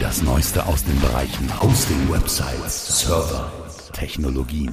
Das 0.00 0.22
Neueste 0.22 0.64
aus 0.66 0.82
den 0.82 0.98
Bereichen 0.98 1.62
Hosting, 1.62 2.10
Websites, 2.10 3.00
Server, 3.00 3.52
Technologien. 3.92 4.72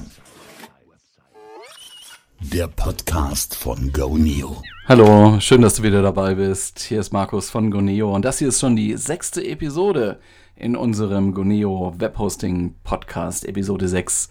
Der 2.40 2.66
Podcast 2.66 3.54
von 3.54 3.92
GoNeo. 3.92 4.62
Hallo, 4.86 5.38
schön, 5.38 5.60
dass 5.60 5.74
du 5.74 5.82
wieder 5.82 6.00
dabei 6.00 6.34
bist. 6.36 6.80
Hier 6.80 7.00
ist 7.00 7.12
Markus 7.12 7.50
von 7.50 7.70
GoNeo 7.70 8.14
und 8.14 8.24
das 8.24 8.38
hier 8.38 8.48
ist 8.48 8.58
schon 8.58 8.74
die 8.74 8.96
sechste 8.96 9.44
Episode 9.44 10.18
in 10.56 10.74
unserem 10.74 11.34
GoNeo 11.34 11.92
Webhosting 11.98 12.74
Podcast, 12.82 13.44
Episode 13.44 13.86
6 13.86 14.30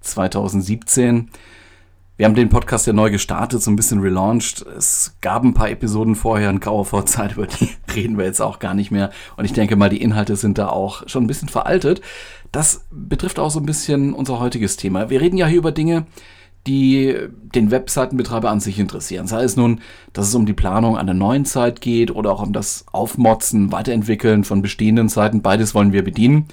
2017. 0.00 1.30
Wir 2.18 2.26
haben 2.26 2.34
den 2.34 2.48
Podcast 2.48 2.84
ja 2.88 2.92
neu 2.92 3.12
gestartet, 3.12 3.62
so 3.62 3.70
ein 3.70 3.76
bisschen 3.76 4.00
relaunched. 4.00 4.66
Es 4.76 5.14
gab 5.20 5.44
ein 5.44 5.54
paar 5.54 5.70
Episoden 5.70 6.16
vorher 6.16 6.50
in 6.50 6.58
grauer 6.58 6.84
Vorzeit, 6.84 7.32
über 7.36 7.46
die 7.46 7.70
reden 7.94 8.18
wir 8.18 8.24
jetzt 8.24 8.42
auch 8.42 8.58
gar 8.58 8.74
nicht 8.74 8.90
mehr. 8.90 9.10
Und 9.36 9.44
ich 9.44 9.52
denke 9.52 9.76
mal, 9.76 9.88
die 9.88 10.02
Inhalte 10.02 10.34
sind 10.34 10.58
da 10.58 10.68
auch 10.68 11.08
schon 11.08 11.22
ein 11.22 11.26
bisschen 11.28 11.48
veraltet. 11.48 12.00
Das 12.50 12.84
betrifft 12.90 13.38
auch 13.38 13.52
so 13.52 13.60
ein 13.60 13.66
bisschen 13.66 14.14
unser 14.14 14.40
heutiges 14.40 14.76
Thema. 14.76 15.10
Wir 15.10 15.20
reden 15.20 15.36
ja 15.36 15.46
hier 15.46 15.58
über 15.58 15.70
Dinge, 15.70 16.06
die 16.66 17.14
den 17.54 17.70
Webseitenbetreiber 17.70 18.50
an 18.50 18.58
sich 18.58 18.80
interessieren. 18.80 19.28
Sei 19.28 19.44
es 19.44 19.56
nun, 19.56 19.80
dass 20.12 20.26
es 20.26 20.34
um 20.34 20.44
die 20.44 20.54
Planung 20.54 20.98
einer 20.98 21.14
neuen 21.14 21.44
Zeit 21.44 21.80
geht 21.80 22.10
oder 22.10 22.32
auch 22.32 22.42
um 22.42 22.52
das 22.52 22.84
Aufmotzen, 22.90 23.70
Weiterentwickeln 23.70 24.42
von 24.42 24.60
bestehenden 24.60 25.08
Seiten. 25.08 25.40
Beides 25.40 25.72
wollen 25.72 25.92
wir 25.92 26.02
bedienen. 26.02 26.48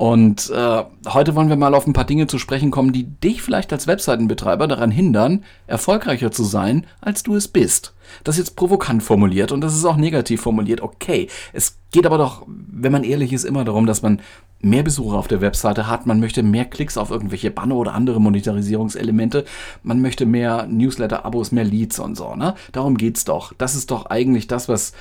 Und 0.00 0.48
äh, 0.48 0.84
heute 1.08 1.34
wollen 1.34 1.50
wir 1.50 1.56
mal 1.56 1.74
auf 1.74 1.86
ein 1.86 1.92
paar 1.92 2.06
Dinge 2.06 2.26
zu 2.26 2.38
sprechen 2.38 2.70
kommen, 2.70 2.90
die 2.90 3.04
dich 3.04 3.42
vielleicht 3.42 3.70
als 3.70 3.86
Webseitenbetreiber 3.86 4.66
daran 4.66 4.90
hindern, 4.90 5.44
erfolgreicher 5.66 6.32
zu 6.32 6.42
sein, 6.42 6.86
als 7.02 7.22
du 7.22 7.34
es 7.34 7.48
bist. 7.48 7.92
Das 8.24 8.36
ist 8.36 8.46
jetzt 8.46 8.56
provokant 8.56 9.02
formuliert 9.02 9.52
und 9.52 9.60
das 9.60 9.76
ist 9.76 9.84
auch 9.84 9.98
negativ 9.98 10.40
formuliert. 10.40 10.80
Okay, 10.80 11.28
es 11.52 11.76
geht 11.90 12.06
aber 12.06 12.16
doch, 12.16 12.46
wenn 12.46 12.92
man 12.92 13.04
ehrlich 13.04 13.34
ist, 13.34 13.44
immer 13.44 13.62
darum, 13.62 13.84
dass 13.84 14.00
man 14.00 14.22
mehr 14.62 14.84
Besucher 14.84 15.18
auf 15.18 15.28
der 15.28 15.42
Webseite 15.42 15.86
hat, 15.86 16.06
man 16.06 16.18
möchte 16.18 16.42
mehr 16.42 16.64
Klicks 16.64 16.96
auf 16.96 17.10
irgendwelche 17.10 17.50
Banner 17.50 17.76
oder 17.76 17.92
andere 17.92 18.22
Monetarisierungselemente, 18.22 19.44
man 19.82 20.00
möchte 20.00 20.24
mehr 20.24 20.66
Newsletter-Abos, 20.66 21.52
mehr 21.52 21.64
Leads 21.64 21.98
und 21.98 22.16
so, 22.16 22.36
ne? 22.36 22.54
Darum 22.72 22.96
geht's 22.96 23.26
doch. 23.26 23.52
Das 23.58 23.74
ist 23.74 23.90
doch 23.90 24.06
eigentlich 24.06 24.46
das, 24.46 24.66
was 24.66 24.94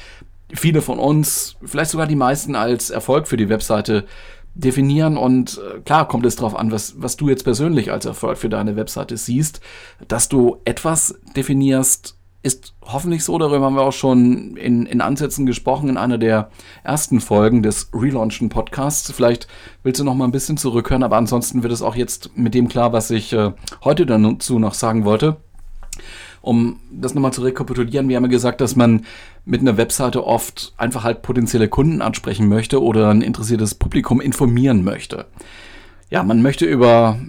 viele 0.53 0.81
von 0.81 1.00
uns, 1.00 1.56
vielleicht 1.63 1.91
sogar 1.91 2.08
die 2.08 2.17
meisten 2.17 2.56
als 2.56 2.89
Erfolg 2.89 3.30
für 3.30 3.38
die 3.38 3.50
Webseite 3.50 4.06
definieren 4.55 5.17
und 5.17 5.59
äh, 5.59 5.80
klar 5.80 6.08
kommt 6.08 6.25
es 6.25 6.36
darauf 6.36 6.55
an, 6.55 6.72
was, 6.72 6.95
was 7.02 7.17
du 7.17 7.30
jetzt 7.30 7.44
persönlich 7.44 7.92
als 7.92 8.05
Erfolg 8.05 8.38
für 8.38 8.50
deine 8.50 8.75
Webseite 8.75 9.17
siehst. 9.17 9.61
Dass 10.08 10.30
du 10.30 10.58
etwas 10.66 11.19
definierst, 11.36 12.16
ist 12.41 12.73
hoffentlich 12.81 13.23
so, 13.23 13.38
darüber 13.38 13.66
haben 13.66 13.75
wir 13.75 13.81
auch 13.81 13.94
schon 13.94 14.56
in, 14.56 14.86
in 14.86 15.02
Ansätzen 15.02 15.45
gesprochen 15.45 15.89
in 15.89 15.97
einer 15.97 16.17
der 16.17 16.50
ersten 16.83 17.19
Folgen 17.19 17.64
des 17.64 17.89
Relaunchen 17.94 18.50
Podcasts. 18.50 19.11
Vielleicht 19.11 19.47
willst 19.83 20.00
du 20.00 20.06
noch 20.06 20.16
mal 20.16 20.25
ein 20.25 20.31
bisschen 20.31 20.58
zurückhören, 20.58 21.03
aber 21.03 21.17
ansonsten 21.17 21.63
wird 21.63 21.73
es 21.73 21.81
auch 21.81 21.95
jetzt 21.95 22.38
mit 22.38 22.53
dem 22.53 22.69
klar, 22.69 22.94
was 22.94 23.11
ich 23.11 23.34
äh, 23.34 23.52
heute 23.84 24.06
dazu 24.06 24.58
noch 24.59 24.73
sagen 24.73 25.06
wollte 25.06 25.38
um 26.41 26.79
das 26.91 27.13
nochmal 27.13 27.33
zu 27.33 27.41
rekapitulieren, 27.41 28.09
wir 28.09 28.15
haben 28.15 28.23
ja 28.23 28.29
gesagt, 28.29 28.61
dass 28.61 28.75
man 28.75 29.05
mit 29.45 29.61
einer 29.61 29.77
Webseite 29.77 30.25
oft 30.25 30.73
einfach 30.77 31.03
halt 31.03 31.21
potenzielle 31.21 31.67
Kunden 31.67 32.01
ansprechen 32.01 32.47
möchte 32.47 32.81
oder 32.81 33.09
ein 33.09 33.21
interessiertes 33.21 33.75
Publikum 33.75 34.21
informieren 34.21 34.83
möchte. 34.83 35.25
Ja, 36.09 36.23
man 36.23 36.41
möchte 36.41 36.65
über 36.65 37.19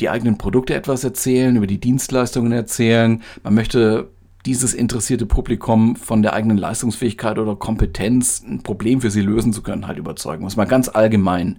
die 0.00 0.08
eigenen 0.08 0.38
Produkte 0.38 0.74
etwas 0.74 1.02
erzählen, 1.04 1.56
über 1.56 1.66
die 1.66 1.80
Dienstleistungen 1.80 2.52
erzählen. 2.52 3.22
Man 3.42 3.54
möchte 3.54 4.08
dieses 4.46 4.74
interessierte 4.74 5.26
Publikum 5.26 5.96
von 5.96 6.22
der 6.22 6.32
eigenen 6.32 6.56
Leistungsfähigkeit 6.56 7.38
oder 7.38 7.56
Kompetenz, 7.56 8.42
ein 8.46 8.62
Problem 8.62 9.00
für 9.00 9.10
sie 9.10 9.20
lösen 9.20 9.52
zu 9.52 9.62
können, 9.62 9.86
halt 9.86 9.98
überzeugen. 9.98 10.44
Muss 10.44 10.56
man 10.56 10.68
ganz 10.68 10.88
allgemein 10.88 11.58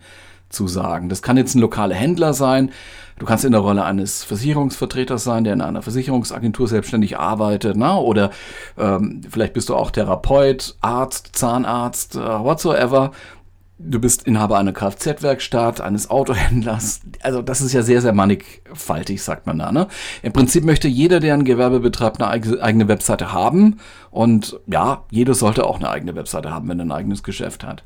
zu 0.50 0.68
sagen. 0.68 1.10
Das 1.10 1.22
kann 1.22 1.38
jetzt 1.38 1.56
ein 1.56 1.60
lokaler 1.60 1.96
Händler 1.96 2.34
sein. 2.34 2.72
Du 3.20 3.26
kannst 3.26 3.44
in 3.44 3.52
der 3.52 3.62
Rolle 3.62 3.84
eines 3.84 4.24
Versicherungsvertreters 4.24 5.24
sein, 5.26 5.44
der 5.44 5.54
in 5.54 5.62
einer 5.62 5.82
Versicherungsagentur 5.82 6.68
selbstständig 6.68 7.20
arbeitet, 7.20 7.76
na? 7.76 7.98
oder 7.98 8.32
ähm, 8.78 9.22
vielleicht 9.30 9.54
bist 9.54 9.68
du 9.68 9.76
auch 9.76 9.92
Therapeut, 9.92 10.76
Arzt, 10.80 11.32
Zahnarzt, 11.34 12.16
äh, 12.16 12.20
whatsoever. 12.20 13.12
Du 13.78 14.00
bist 14.00 14.24
Inhaber 14.24 14.58
einer 14.58 14.74
Kfz-Werkstatt, 14.74 15.80
eines 15.80 16.10
Autohändlers. 16.10 17.02
Also 17.22 17.42
das 17.42 17.62
ist 17.62 17.72
ja 17.72 17.82
sehr, 17.82 18.02
sehr 18.02 18.14
mannigfaltig, 18.14 19.22
sagt 19.22 19.48
man 19.48 19.60
da. 19.60 19.72
Ne? 19.72 19.88
Im 20.22 20.34
Prinzip 20.34 20.66
möchte 20.66 20.88
jeder, 20.88 21.20
der 21.22 21.34
ein 21.34 21.46
Gewerbe 21.46 21.80
betreibt, 21.80 22.22
eine 22.22 22.30
eigene 22.62 22.88
Webseite 22.90 23.32
haben. 23.32 23.80
Und 24.12 24.60
ja, 24.68 25.04
jeder 25.12 25.34
sollte 25.34 25.66
auch 25.66 25.78
eine 25.78 25.90
eigene 25.90 26.16
Webseite 26.16 26.52
haben, 26.52 26.68
wenn 26.68 26.80
er 26.80 26.86
ein 26.86 26.92
eigenes 26.92 27.24
Geschäft 27.24 27.64
hat. 27.64 27.84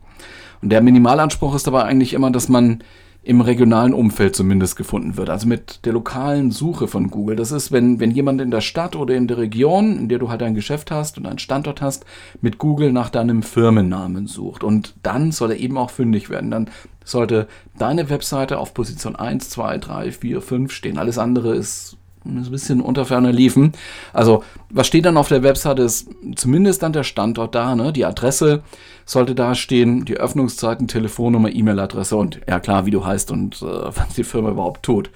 Und 0.63 0.69
der 0.69 0.81
Minimalanspruch 0.81 1.56
ist 1.56 1.68
aber 1.68 1.84
eigentlich 1.84 2.13
immer, 2.13 2.31
dass 2.31 2.47
man 2.47 2.79
im 3.22 3.41
regionalen 3.41 3.94
Umfeld 3.94 4.34
zumindest 4.34 4.78
gefunden 4.78 5.18
wird. 5.18 5.29
Also 5.29 5.46
mit 5.46 5.85
der 5.85 5.91
lokalen 5.91 6.51
Suche 6.51 6.88
von 6.88 7.09
Google. 7.09 7.35
Das 7.35 7.51
ist, 7.51 7.72
wenn, 7.72 8.00
wenn 8.00 8.12
jemand 8.12 8.40
in 8.40 8.50
der 8.50 8.62
Stadt 8.62 8.96
oder 8.96 9.13
in 9.13 9.28
der 9.28 9.38
Region, 9.38 9.97
in 9.97 10.09
der 10.09 10.19
du 10.19 10.29
halt 10.29 10.41
ein 10.41 10.56
Geschäft 10.56 10.90
hast 10.90 11.18
und 11.18 11.25
einen 11.25 11.40
Standort 11.40 11.81
hast, 11.81 12.06
mit 12.41 12.59
Google 12.59 12.94
nach 12.94 13.09
deinem 13.09 13.44
Firmennamen 13.44 14.28
sucht. 14.28 14.63
Und 14.63 14.96
dann 15.03 15.34
soll 15.34 15.51
er 15.51 15.57
eben 15.57 15.78
auch 15.78 15.90
fündig 15.90 16.29
werden. 16.29 16.51
Dann 16.51 16.69
sollte 17.03 17.47
deine 17.78 18.09
Webseite 18.09 18.57
auf 18.57 18.74
Position 18.74 19.18
1, 19.18 19.50
2, 19.50 19.78
3, 19.78 20.12
4, 20.12 20.41
5 20.41 20.72
stehen. 20.72 20.97
Alles 20.97 21.18
andere 21.18 21.56
ist 21.56 21.97
ein 22.25 22.51
bisschen 22.51 22.81
unter 22.81 23.06
ferner 23.06 23.31
liefen. 23.31 23.73
Also, 24.13 24.44
was 24.69 24.88
steht 24.88 25.06
dann 25.06 25.17
auf 25.17 25.28
der 25.28 25.44
Webseite, 25.44 25.84
ist 25.84 26.09
zumindest 26.35 26.84
dann 26.84 26.94
der 26.94 27.03
Standort 27.03 27.56
da, 27.56 27.75
ne? 27.75 27.94
Die 27.94 28.06
Adresse 28.06 28.63
sollte 29.06 29.35
da 29.35 29.56
stehen, 29.56 30.06
die 30.06 30.17
Öffnungszeiten, 30.17 30.88
Telefonnummer, 30.88 31.50
E-Mail-Adresse 31.53 32.16
und 32.16 32.39
ja 32.47 32.59
klar, 32.59 32.85
wie 32.85 32.91
du 32.91 33.06
heißt 33.06 33.31
und 33.31 33.62
äh, 33.62 33.66
was 33.66 34.13
die 34.16 34.23
Firma 34.23 34.51
überhaupt 34.51 34.83
tut. 34.83 35.09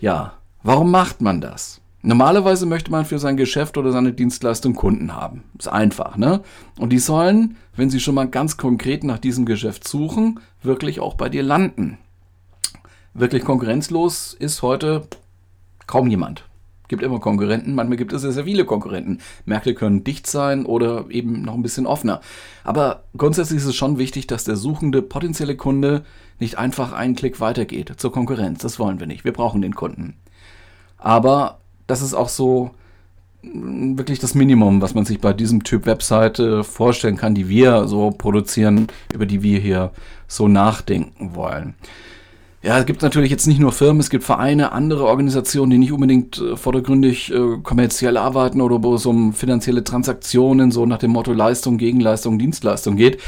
Ja, 0.00 0.34
warum 0.62 0.90
macht 0.90 1.20
man 1.20 1.40
das? 1.40 1.80
Normalerweise 2.04 2.66
möchte 2.66 2.90
man 2.90 3.04
für 3.04 3.20
sein 3.20 3.36
Geschäft 3.36 3.78
oder 3.78 3.92
seine 3.92 4.12
Dienstleistung 4.12 4.74
Kunden 4.74 5.14
haben. 5.14 5.44
Ist 5.56 5.68
einfach, 5.68 6.16
ne? 6.16 6.40
Und 6.76 6.90
die 6.90 6.98
sollen, 6.98 7.56
wenn 7.76 7.90
sie 7.90 8.00
schon 8.00 8.16
mal 8.16 8.26
ganz 8.26 8.56
konkret 8.56 9.04
nach 9.04 9.18
diesem 9.18 9.46
Geschäft 9.46 9.86
suchen, 9.86 10.40
wirklich 10.62 10.98
auch 10.98 11.14
bei 11.14 11.28
dir 11.28 11.44
landen. 11.44 11.98
Wirklich 13.14 13.44
konkurrenzlos 13.44 14.34
ist 14.34 14.62
heute 14.62 15.06
kaum 15.86 16.08
jemand. 16.08 16.44
Gibt 16.88 17.02
immer 17.02 17.20
Konkurrenten, 17.20 17.74
manchmal 17.74 17.96
gibt 17.96 18.12
es 18.12 18.20
sehr, 18.22 18.32
sehr 18.32 18.44
viele 18.44 18.66
Konkurrenten. 18.66 19.20
Märkte 19.46 19.74
können 19.74 20.04
dicht 20.04 20.26
sein 20.26 20.66
oder 20.66 21.06
eben 21.08 21.40
noch 21.40 21.54
ein 21.54 21.62
bisschen 21.62 21.86
offener. 21.86 22.20
Aber 22.64 23.04
grundsätzlich 23.16 23.58
ist 23.58 23.66
es 23.66 23.76
schon 23.76 23.96
wichtig, 23.96 24.26
dass 24.26 24.44
der 24.44 24.56
suchende 24.56 25.00
potenzielle 25.00 25.56
Kunde 25.56 26.04
nicht 26.38 26.58
einfach 26.58 26.92
einen 26.92 27.14
Klick 27.14 27.40
weitergeht 27.40 27.94
zur 27.96 28.12
Konkurrenz. 28.12 28.60
Das 28.60 28.78
wollen 28.78 29.00
wir 29.00 29.06
nicht. 29.06 29.24
Wir 29.24 29.32
brauchen 29.32 29.62
den 29.62 29.74
Kunden. 29.74 30.16
Aber 30.98 31.60
das 31.86 32.02
ist 32.02 32.14
auch 32.14 32.28
so 32.28 32.72
mm, 33.42 33.96
wirklich 33.96 34.18
das 34.18 34.34
Minimum, 34.34 34.82
was 34.82 34.94
man 34.94 35.04
sich 35.04 35.20
bei 35.20 35.32
diesem 35.32 35.64
Typ 35.64 35.86
Webseite 35.86 36.62
vorstellen 36.62 37.16
kann, 37.16 37.34
die 37.34 37.48
wir 37.48 37.86
so 37.86 38.10
produzieren, 38.10 38.88
über 39.14 39.24
die 39.24 39.42
wir 39.42 39.58
hier 39.60 39.92
so 40.28 40.48
nachdenken 40.48 41.34
wollen. 41.34 41.74
Ja, 42.62 42.78
es 42.78 42.86
gibt 42.86 43.02
natürlich 43.02 43.32
jetzt 43.32 43.48
nicht 43.48 43.58
nur 43.58 43.72
Firmen, 43.72 43.98
es 43.98 44.08
gibt 44.08 44.22
Vereine, 44.22 44.70
andere 44.70 45.04
Organisationen, 45.04 45.70
die 45.70 45.78
nicht 45.78 45.90
unbedingt 45.90 46.38
äh, 46.38 46.56
vordergründig 46.56 47.32
äh, 47.32 47.58
kommerziell 47.60 48.16
arbeiten 48.16 48.60
oder 48.60 48.80
wo 48.84 48.94
es 48.94 49.04
um 49.04 49.32
finanzielle 49.32 49.82
Transaktionen 49.82 50.70
so 50.70 50.86
nach 50.86 50.98
dem 50.98 51.10
Motto 51.10 51.32
Leistung, 51.32 51.76
Gegenleistung, 51.76 52.38
Dienstleistung 52.38 52.94
geht. 52.94 53.20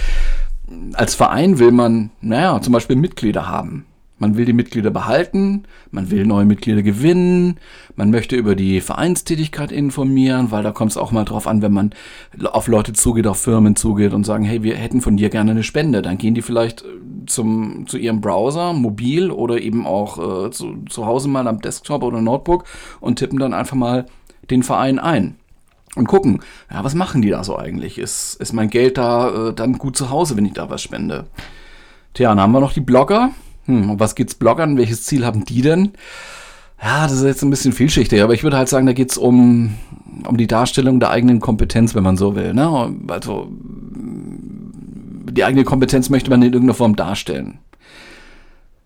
Als 0.93 1.17
Verein 1.17 1.59
will 1.59 1.72
man, 1.72 2.11
naja, 2.21 2.61
zum 2.61 2.72
Beispiel 2.72 2.95
Mitglieder 2.95 3.49
haben. 3.49 3.87
Man 4.19 4.36
will 4.36 4.44
die 4.44 4.52
Mitglieder 4.52 4.91
behalten, 4.91 5.64
man 5.91 6.10
will 6.10 6.25
neue 6.25 6.44
Mitglieder 6.44 6.82
gewinnen, 6.82 7.58
man 7.97 8.10
möchte 8.10 8.36
über 8.36 8.54
die 8.54 8.80
Vereinstätigkeit 8.80 9.72
informieren, 9.72 10.52
weil 10.52 10.62
da 10.62 10.70
kommt 10.70 10.92
es 10.92 10.97
auch 10.97 11.10
mal 11.10 11.25
drauf 11.25 11.48
an, 11.48 11.62
wenn 11.62 11.72
man 11.72 11.91
auf 12.44 12.69
Leute 12.69 12.92
zugeht, 12.92 13.26
auf 13.26 13.38
Firmen 13.38 13.74
zugeht 13.74 14.14
und 14.14 14.24
sagen, 14.24 14.44
hey, 14.44 14.62
wir 14.62 14.76
hätten 14.76 15.00
von 15.00 15.16
dir 15.16 15.30
gerne 15.30 15.50
eine 15.50 15.64
Spende. 15.64 16.00
Dann 16.00 16.16
gehen 16.16 16.34
die 16.34 16.42
vielleicht 16.42 16.82
äh, 16.82 16.86
zum, 17.27 17.86
zu 17.89 17.98
ihrem 17.98 18.21
Browser, 18.21 18.72
mobil 18.72 19.33
oder 19.33 19.60
eben 19.60 19.84
auch 19.84 20.47
äh, 20.47 20.50
zu, 20.53 20.84
zu 20.89 21.06
Hause 21.06 21.28
mal 21.28 21.48
am 21.48 21.60
Desktop 21.60 22.04
oder 22.04 22.21
Notebook 22.21 22.65
und 23.00 23.18
tippen 23.18 23.41
dann 23.41 23.53
einfach 23.53 23.77
mal 23.77 24.06
den 24.50 24.62
Verein 24.62 25.00
ein 25.00 25.34
und 25.97 26.06
gucken, 26.06 26.41
ja, 26.71 26.84
was 26.84 26.94
machen 26.94 27.22
die 27.22 27.30
da 27.30 27.44
so 27.44 27.59
eigentlich? 27.59 27.98
Ist, 27.98 28.34
ist 28.41 28.53
mein 28.53 28.71
Geld 28.71 28.98
da 28.98 29.48
äh, 29.48 29.54
dann 29.54 29.78
gut 29.78 29.97
zu 29.97 30.10
Hause, 30.10 30.36
wenn 30.36 30.44
ich 30.44 30.53
da 30.53 30.71
was 30.71 30.83
spende? 30.83 31.27
Tja, 32.15 32.28
dann 32.28 32.41
haben 32.41 32.53
wir 32.53 32.60
noch 32.60 32.72
die 32.72 32.80
Blogger. 32.80 33.30
Hm, 33.66 33.91
und 33.91 34.01
was 34.01 34.15
geht's 34.15 34.34
Bloggern? 34.34 34.77
Welches 34.77 35.05
Ziel 35.05 35.25
haben 35.25 35.45
die 35.45 35.63
denn? 35.63 35.93
Ja, 36.83 37.05
das 37.05 37.13
ist 37.13 37.25
jetzt 37.25 37.43
ein 37.43 37.51
bisschen 37.51 37.72
vielschichtig, 37.72 38.22
aber 38.22 38.34
ich 38.34 38.43
würde 38.43 38.59
halt 38.59 38.69
sagen, 38.69 38.87
da 38.87 38.93
geht's 38.93 39.16
um, 39.16 39.75
um 40.27 40.37
die 40.37 40.47
Darstellung 40.47 41.01
der 41.01 41.11
eigenen 41.11 41.41
Kompetenz, 41.41 41.95
wenn 41.95 42.03
man 42.03 42.16
so 42.16 42.34
will. 42.37 42.53
Ne? 42.53 42.95
Also 43.09 43.49
die 45.34 45.45
eigene 45.45 45.65
Kompetenz 45.65 46.11
möchte 46.11 46.31
man 46.31 46.43
in 46.43 46.53
irgendeiner 46.53 46.75
Form 46.75 46.97
darstellen. 46.97 47.59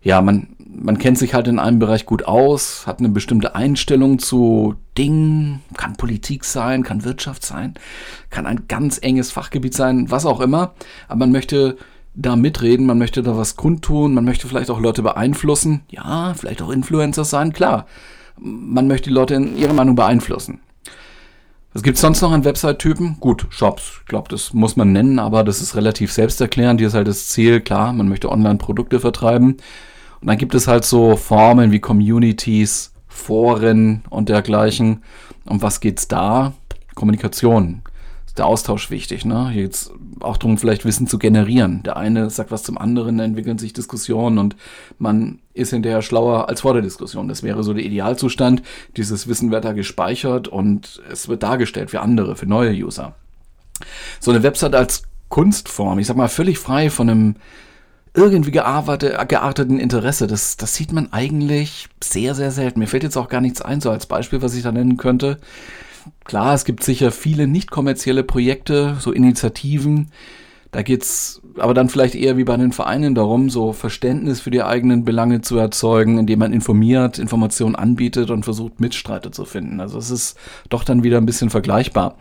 Ja, 0.00 0.22
man, 0.22 0.48
man 0.64 0.98
kennt 0.98 1.18
sich 1.18 1.34
halt 1.34 1.48
in 1.48 1.58
einem 1.58 1.78
Bereich 1.78 2.06
gut 2.06 2.24
aus, 2.24 2.86
hat 2.86 3.00
eine 3.00 3.08
bestimmte 3.08 3.54
Einstellung 3.54 4.18
zu 4.18 4.76
Dingen, 4.96 5.60
kann 5.76 5.96
Politik 5.96 6.44
sein, 6.44 6.84
kann 6.84 7.04
Wirtschaft 7.04 7.44
sein, 7.44 7.74
kann 8.30 8.46
ein 8.46 8.68
ganz 8.68 8.98
enges 9.02 9.32
Fachgebiet 9.32 9.74
sein, 9.74 10.10
was 10.10 10.24
auch 10.24 10.40
immer, 10.40 10.74
aber 11.08 11.18
man 11.18 11.32
möchte 11.32 11.76
da 12.20 12.34
mitreden, 12.34 12.84
man 12.84 12.98
möchte 12.98 13.22
da 13.22 13.36
was 13.36 13.56
kundtun, 13.56 14.12
man 14.12 14.24
möchte 14.24 14.48
vielleicht 14.48 14.70
auch 14.70 14.80
Leute 14.80 15.02
beeinflussen. 15.02 15.82
Ja, 15.88 16.34
vielleicht 16.34 16.60
auch 16.62 16.70
Influencer 16.70 17.24
sein, 17.24 17.52
klar. 17.52 17.86
Man 18.40 18.88
möchte 18.88 19.10
die 19.10 19.14
Leute 19.14 19.34
in 19.34 19.56
ihrer 19.56 19.72
Meinung 19.72 19.94
beeinflussen. 19.94 20.60
Was 21.72 21.82
gibt 21.82 21.96
es 21.96 22.00
sonst 22.00 22.20
noch 22.20 22.32
an 22.32 22.44
Website-Typen? 22.44 23.18
Gut, 23.20 23.46
Shops. 23.50 23.98
Ich 24.00 24.06
glaube, 24.06 24.28
das 24.30 24.52
muss 24.52 24.74
man 24.74 24.92
nennen, 24.92 25.18
aber 25.18 25.44
das 25.44 25.60
ist 25.60 25.76
relativ 25.76 26.12
selbsterklärend. 26.12 26.80
Hier 26.80 26.88
ist 26.88 26.94
halt 26.94 27.06
das 27.06 27.28
Ziel, 27.28 27.60
klar, 27.60 27.92
man 27.92 28.08
möchte 28.08 28.32
Online-Produkte 28.32 28.98
vertreiben. 28.98 29.58
Und 30.20 30.26
dann 30.26 30.38
gibt 30.38 30.54
es 30.54 30.66
halt 30.66 30.84
so 30.84 31.14
Formen 31.14 31.70
wie 31.70 31.78
Communities, 31.78 32.92
Foren 33.06 34.02
und 34.10 34.28
dergleichen. 34.28 35.04
Um 35.44 35.62
was 35.62 35.80
geht's 35.80 36.08
da? 36.08 36.54
Kommunikation. 36.96 37.82
Der 38.38 38.46
Austausch 38.46 38.90
wichtig, 38.90 39.24
ne? 39.24 39.50
Hier 39.50 39.62
geht's 39.64 39.90
auch 40.20 40.36
darum, 40.36 40.58
vielleicht 40.58 40.84
Wissen 40.84 41.08
zu 41.08 41.18
generieren. 41.18 41.82
Der 41.82 41.96
eine 41.96 42.30
sagt 42.30 42.52
was 42.52 42.62
zum 42.62 42.78
anderen, 42.78 43.18
entwickeln 43.18 43.58
sich 43.58 43.72
Diskussionen 43.72 44.38
und 44.38 44.54
man 44.98 45.40
ist 45.54 45.70
hinterher 45.70 46.02
schlauer 46.02 46.48
als 46.48 46.60
vor 46.60 46.72
der 46.72 46.82
Diskussion. 46.82 47.26
Das 47.26 47.42
wäre 47.42 47.64
so 47.64 47.74
der 47.74 47.84
Idealzustand. 47.84 48.62
Dieses 48.96 49.26
Wissen 49.26 49.50
wird 49.50 49.64
da 49.64 49.72
gespeichert 49.72 50.46
und 50.46 51.02
es 51.10 51.28
wird 51.28 51.42
dargestellt 51.42 51.90
für 51.90 52.00
andere, 52.00 52.36
für 52.36 52.46
neue 52.46 52.70
User. 52.72 53.16
So 54.20 54.30
eine 54.30 54.44
Website 54.44 54.76
als 54.76 55.02
Kunstform, 55.28 55.98
ich 55.98 56.06
sag 56.06 56.16
mal, 56.16 56.28
völlig 56.28 56.60
frei 56.60 56.90
von 56.90 57.10
einem 57.10 57.34
irgendwie 58.14 58.52
geartete, 58.52 59.18
gearteten 59.26 59.80
Interesse. 59.80 60.28
Das, 60.28 60.56
das 60.56 60.76
sieht 60.76 60.92
man 60.92 61.12
eigentlich 61.12 61.88
sehr, 62.02 62.36
sehr 62.36 62.52
selten. 62.52 62.78
Mir 62.78 62.86
fällt 62.86 63.02
jetzt 63.02 63.16
auch 63.16 63.28
gar 63.28 63.40
nichts 63.40 63.62
ein, 63.62 63.80
so 63.80 63.90
als 63.90 64.06
Beispiel, 64.06 64.42
was 64.42 64.54
ich 64.54 64.62
da 64.62 64.70
nennen 64.70 64.96
könnte. 64.96 65.38
Klar, 66.28 66.52
es 66.52 66.66
gibt 66.66 66.84
sicher 66.84 67.10
viele 67.10 67.48
nicht 67.48 67.70
kommerzielle 67.70 68.22
Projekte, 68.22 68.96
so 69.00 69.12
Initiativen. 69.12 70.10
Da 70.70 70.82
geht's 70.82 71.40
aber 71.56 71.72
dann 71.72 71.88
vielleicht 71.88 72.14
eher 72.14 72.36
wie 72.36 72.44
bei 72.44 72.54
den 72.58 72.72
Vereinen 72.72 73.14
darum, 73.14 73.48
so 73.48 73.72
Verständnis 73.72 74.38
für 74.38 74.50
die 74.50 74.62
eigenen 74.62 75.06
Belange 75.06 75.40
zu 75.40 75.56
erzeugen, 75.56 76.18
indem 76.18 76.40
man 76.40 76.52
informiert, 76.52 77.18
Informationen 77.18 77.76
anbietet 77.76 78.30
und 78.30 78.44
versucht, 78.44 78.78
Mitstreiter 78.78 79.32
zu 79.32 79.46
finden. 79.46 79.80
Also 79.80 79.96
es 79.96 80.10
ist 80.10 80.36
doch 80.68 80.84
dann 80.84 81.02
wieder 81.02 81.16
ein 81.16 81.24
bisschen 81.24 81.48
vergleichbar. 81.48 82.16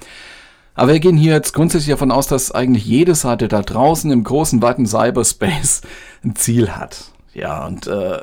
Aber 0.74 0.94
wir 0.94 1.01
gehen 1.01 1.18
hier 1.18 1.33
jetzt 1.33 1.54
grundsätzlich 1.54 1.92
davon 1.92 2.12
aus, 2.12 2.27
dass 2.27 2.54
eigentlich 2.54 2.86
jede 2.86 3.13
Seite 3.13 3.50
da 3.50 3.62
draußen 3.62 4.09
im 4.09 4.24
großen, 4.24 4.62
weiten 4.62 4.88
Cyberspace 4.88 5.81
ein 6.24 6.38
Ziel 6.38 6.69
hat. 6.69 7.12
Ja, 7.33 7.68
und 7.68 7.88
äh, 7.88 8.19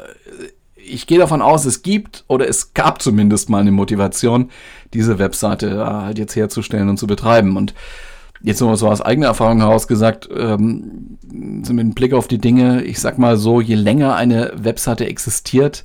ich 0.86 1.06
gehe 1.06 1.18
davon 1.18 1.42
aus, 1.42 1.64
es 1.64 1.82
gibt 1.82 2.24
oder 2.28 2.48
es 2.48 2.74
gab 2.74 3.02
zumindest 3.02 3.50
mal 3.50 3.60
eine 3.60 3.72
Motivation, 3.72 4.50
diese 4.92 5.18
Webseite 5.18 5.86
halt 5.86 6.18
jetzt 6.18 6.36
herzustellen 6.36 6.88
und 6.88 6.98
zu 6.98 7.06
betreiben. 7.06 7.56
Und 7.56 7.74
jetzt 8.42 8.60
nur 8.60 8.76
so 8.76 8.88
aus 8.88 9.00
eigener 9.00 9.28
Erfahrung 9.28 9.60
heraus 9.60 9.88
gesagt, 9.88 10.28
ähm, 10.36 11.18
so 11.62 11.72
mit 11.72 11.94
Blick 11.94 12.12
auf 12.12 12.28
die 12.28 12.38
Dinge, 12.38 12.82
ich 12.82 13.00
sag 13.00 13.18
mal 13.18 13.36
so, 13.36 13.60
je 13.60 13.74
länger 13.74 14.14
eine 14.14 14.52
Webseite 14.56 15.06
existiert, 15.06 15.84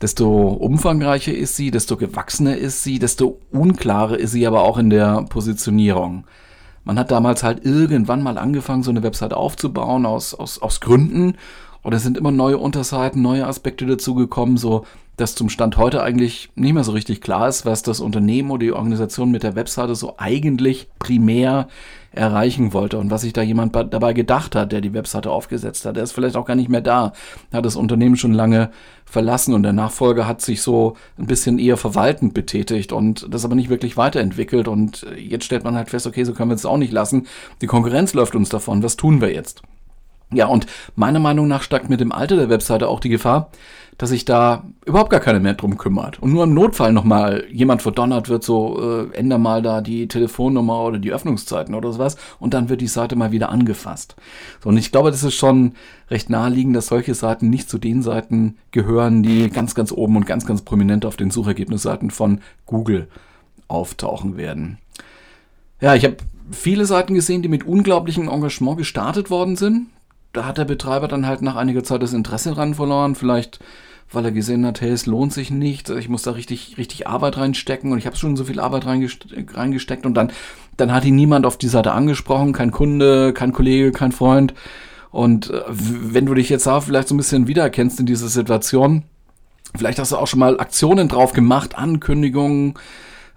desto 0.00 0.48
umfangreicher 0.48 1.32
ist 1.32 1.56
sie, 1.56 1.70
desto 1.70 1.96
gewachsener 1.96 2.56
ist 2.56 2.84
sie, 2.84 2.98
desto 2.98 3.40
unklarer 3.50 4.18
ist 4.18 4.32
sie 4.32 4.46
aber 4.46 4.62
auch 4.62 4.78
in 4.78 4.90
der 4.90 5.24
Positionierung. 5.28 6.26
Man 6.84 6.98
hat 6.98 7.10
damals 7.10 7.42
halt 7.42 7.64
irgendwann 7.64 8.22
mal 8.22 8.38
angefangen, 8.38 8.82
so 8.82 8.90
eine 8.90 9.02
Website 9.02 9.32
aufzubauen 9.32 10.06
aus, 10.06 10.34
aus, 10.34 10.60
aus 10.62 10.80
Gründen. 10.80 11.36
Und 11.86 11.92
es 11.92 12.02
sind 12.02 12.18
immer 12.18 12.32
neue 12.32 12.58
Unterseiten, 12.58 13.22
neue 13.22 13.46
Aspekte 13.46 13.86
dazugekommen, 13.86 14.56
so 14.56 14.84
dass 15.16 15.36
zum 15.36 15.48
Stand 15.48 15.76
heute 15.76 16.02
eigentlich 16.02 16.50
nicht 16.56 16.72
mehr 16.72 16.82
so 16.82 16.90
richtig 16.90 17.20
klar 17.20 17.48
ist, 17.48 17.64
was 17.64 17.84
das 17.84 18.00
Unternehmen 18.00 18.50
oder 18.50 18.64
die 18.64 18.72
Organisation 18.72 19.30
mit 19.30 19.44
der 19.44 19.54
Webseite 19.54 19.94
so 19.94 20.14
eigentlich 20.18 20.88
primär 20.98 21.68
erreichen 22.10 22.72
wollte 22.72 22.98
und 22.98 23.12
was 23.12 23.20
sich 23.20 23.34
da 23.34 23.40
jemand 23.40 23.76
dabei 23.76 24.14
gedacht 24.14 24.56
hat, 24.56 24.72
der 24.72 24.80
die 24.80 24.94
Webseite 24.94 25.30
aufgesetzt 25.30 25.86
hat. 25.86 25.94
Der 25.94 26.02
ist 26.02 26.10
vielleicht 26.10 26.34
auch 26.34 26.44
gar 26.44 26.56
nicht 26.56 26.68
mehr 26.68 26.80
da, 26.80 27.12
hat 27.52 27.64
das 27.64 27.76
Unternehmen 27.76 28.16
schon 28.16 28.32
lange 28.32 28.70
verlassen 29.04 29.54
und 29.54 29.62
der 29.62 29.72
Nachfolger 29.72 30.26
hat 30.26 30.40
sich 30.40 30.62
so 30.62 30.96
ein 31.16 31.28
bisschen 31.28 31.60
eher 31.60 31.76
verwaltend 31.76 32.34
betätigt 32.34 32.92
und 32.92 33.32
das 33.32 33.44
aber 33.44 33.54
nicht 33.54 33.68
wirklich 33.68 33.96
weiterentwickelt 33.96 34.66
und 34.66 35.06
jetzt 35.16 35.44
stellt 35.44 35.62
man 35.62 35.76
halt 35.76 35.90
fest, 35.90 36.08
okay, 36.08 36.24
so 36.24 36.32
können 36.32 36.50
wir 36.50 36.56
es 36.56 36.66
auch 36.66 36.78
nicht 36.78 36.92
lassen. 36.92 37.28
Die 37.60 37.68
Konkurrenz 37.68 38.12
läuft 38.12 38.34
uns 38.34 38.48
davon. 38.48 38.82
Was 38.82 38.96
tun 38.96 39.20
wir 39.20 39.32
jetzt? 39.32 39.62
Ja, 40.32 40.46
und 40.46 40.66
meiner 40.96 41.20
Meinung 41.20 41.46
nach 41.46 41.62
steigt 41.62 41.88
mit 41.88 42.00
dem 42.00 42.10
Alter 42.10 42.36
der 42.36 42.48
Webseite 42.50 42.88
auch 42.88 42.98
die 42.98 43.10
Gefahr, 43.10 43.50
dass 43.96 44.10
sich 44.10 44.24
da 44.24 44.64
überhaupt 44.84 45.10
gar 45.10 45.20
keiner 45.20 45.40
mehr 45.40 45.54
drum 45.54 45.78
kümmert. 45.78 46.20
Und 46.20 46.32
nur 46.32 46.44
im 46.44 46.52
Notfall 46.52 46.92
nochmal 46.92 47.44
jemand 47.50 47.80
verdonnert 47.80 48.28
wird, 48.28 48.42
so 48.44 49.08
äh, 49.12 49.16
änder 49.16 49.38
mal 49.38 49.62
da 49.62 49.80
die 49.80 50.08
Telefonnummer 50.08 50.82
oder 50.82 50.98
die 50.98 51.12
Öffnungszeiten 51.12 51.74
oder 51.74 51.92
sowas 51.92 52.16
und 52.38 52.54
dann 52.54 52.68
wird 52.68 52.80
die 52.80 52.88
Seite 52.88 53.16
mal 53.16 53.30
wieder 53.30 53.50
angefasst. 53.50 54.16
So, 54.62 54.68
und 54.68 54.76
ich 54.76 54.92
glaube, 54.92 55.10
das 55.10 55.22
ist 55.22 55.34
schon 55.34 55.72
recht 56.10 56.28
naheliegend, 56.28 56.76
dass 56.76 56.88
solche 56.88 57.14
Seiten 57.14 57.48
nicht 57.48 57.70
zu 57.70 57.78
den 57.78 58.02
Seiten 58.02 58.56
gehören, 58.72 59.22
die 59.22 59.48
ganz, 59.48 59.74
ganz 59.74 59.92
oben 59.92 60.16
und 60.16 60.26
ganz, 60.26 60.44
ganz 60.44 60.62
prominent 60.62 61.06
auf 61.06 61.16
den 61.16 61.30
Suchergebnisseiten 61.30 62.10
von 62.10 62.40
Google 62.66 63.08
auftauchen 63.68 64.36
werden. 64.36 64.78
Ja, 65.80 65.94
ich 65.94 66.04
habe 66.04 66.16
viele 66.50 66.84
Seiten 66.84 67.14
gesehen, 67.14 67.42
die 67.42 67.48
mit 67.48 67.64
unglaublichem 67.64 68.28
Engagement 68.28 68.78
gestartet 68.78 69.30
worden 69.30 69.56
sind. 69.56 69.86
Da 70.36 70.44
hat 70.44 70.58
der 70.58 70.64
Betreiber 70.64 71.08
dann 71.08 71.26
halt 71.26 71.42
nach 71.42 71.56
einiger 71.56 71.82
Zeit 71.84 72.02
das 72.02 72.12
Interesse 72.12 72.52
dran 72.52 72.74
verloren. 72.74 73.14
Vielleicht 73.14 73.60
weil 74.12 74.24
er 74.24 74.32
gesehen 74.32 74.64
hat, 74.64 74.80
hey, 74.80 74.90
es 74.90 75.06
lohnt 75.06 75.32
sich 75.32 75.50
nicht, 75.50 75.90
ich 75.90 76.08
muss 76.08 76.22
da 76.22 76.32
richtig, 76.32 76.78
richtig 76.78 77.08
Arbeit 77.08 77.38
reinstecken. 77.38 77.90
Und 77.90 77.98
ich 77.98 78.06
habe 78.06 78.16
schon 78.16 78.36
so 78.36 78.44
viel 78.44 78.60
Arbeit 78.60 78.86
reingesteckt. 78.86 80.06
Und 80.06 80.14
dann, 80.14 80.30
dann 80.76 80.92
hat 80.92 81.04
ihn 81.04 81.16
niemand 81.16 81.44
auf 81.44 81.58
die 81.58 81.68
Seite 81.68 81.92
angesprochen, 81.92 82.52
kein 82.52 82.70
Kunde, 82.70 83.32
kein 83.32 83.52
Kollege, 83.52 83.90
kein 83.92 84.12
Freund. 84.12 84.54
Und 85.10 85.50
äh, 85.50 85.62
wenn 85.68 86.26
du 86.26 86.34
dich 86.34 86.48
jetzt 86.48 86.68
auch 86.68 86.84
vielleicht 86.84 87.08
so 87.08 87.14
ein 87.14 87.18
bisschen 87.18 87.48
wiedererkennst 87.48 87.98
in 87.98 88.06
dieser 88.06 88.28
Situation, 88.28 89.02
vielleicht 89.76 89.98
hast 89.98 90.12
du 90.12 90.18
auch 90.18 90.26
schon 90.26 90.40
mal 90.40 90.60
Aktionen 90.60 91.08
drauf 91.08 91.32
gemacht, 91.32 91.76
Ankündigungen, 91.76 92.74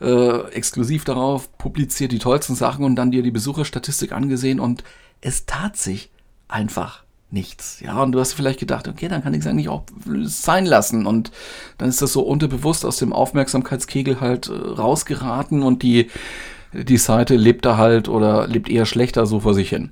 äh, 0.01 0.39
exklusiv 0.51 1.03
darauf, 1.03 1.57
publiziert 1.57 2.11
die 2.11 2.19
tollsten 2.19 2.55
Sachen 2.55 2.85
und 2.85 2.95
dann 2.95 3.11
dir 3.11 3.23
die 3.23 3.31
Besucherstatistik 3.31 4.11
angesehen. 4.11 4.59
Und 4.59 4.83
es 5.21 5.45
tat 5.47 5.77
sich 5.77 6.11
einfach 6.49 7.03
nichts. 7.31 7.79
Ja, 7.79 8.01
und 8.01 8.11
du 8.11 8.19
hast 8.19 8.33
vielleicht 8.33 8.59
gedacht, 8.59 8.87
okay, 8.87 9.07
dann 9.07 9.23
kann 9.23 9.33
ich 9.33 9.41
es 9.41 9.47
eigentlich 9.47 9.69
auch 9.69 9.83
sein 10.23 10.65
lassen. 10.65 11.05
Und 11.05 11.31
dann 11.77 11.89
ist 11.89 12.01
das 12.01 12.13
so 12.13 12.21
unterbewusst 12.21 12.85
aus 12.85 12.97
dem 12.97 13.13
Aufmerksamkeitskegel 13.13 14.19
halt 14.19 14.49
äh, 14.49 14.51
rausgeraten 14.51 15.63
und 15.63 15.83
die, 15.83 16.09
die 16.73 16.97
Seite 16.97 17.35
lebt 17.35 17.65
da 17.65 17.77
halt 17.77 18.09
oder 18.09 18.47
lebt 18.47 18.69
eher 18.69 18.85
schlechter 18.85 19.25
so 19.25 19.39
vor 19.39 19.53
sich 19.53 19.69
hin. 19.69 19.91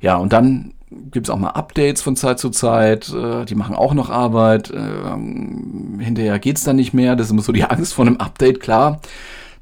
Ja, 0.00 0.16
und 0.16 0.32
dann 0.32 0.74
gibt 0.90 1.26
es 1.26 1.30
auch 1.30 1.38
mal 1.38 1.50
Updates 1.50 2.02
von 2.02 2.16
Zeit 2.16 2.38
zu 2.38 2.50
Zeit, 2.50 3.12
äh, 3.12 3.44
die 3.44 3.54
machen 3.54 3.74
auch 3.74 3.94
noch 3.94 4.10
Arbeit. 4.10 4.70
Äh, 4.70 6.02
hinterher 6.02 6.38
geht's 6.38 6.64
dann 6.64 6.76
nicht 6.76 6.94
mehr, 6.94 7.16
das 7.16 7.26
ist 7.28 7.32
immer 7.32 7.42
so 7.42 7.52
die 7.52 7.64
Angst 7.70 7.94
vor 7.94 8.06
einem 8.06 8.18
Update, 8.18 8.60
klar. 8.60 9.00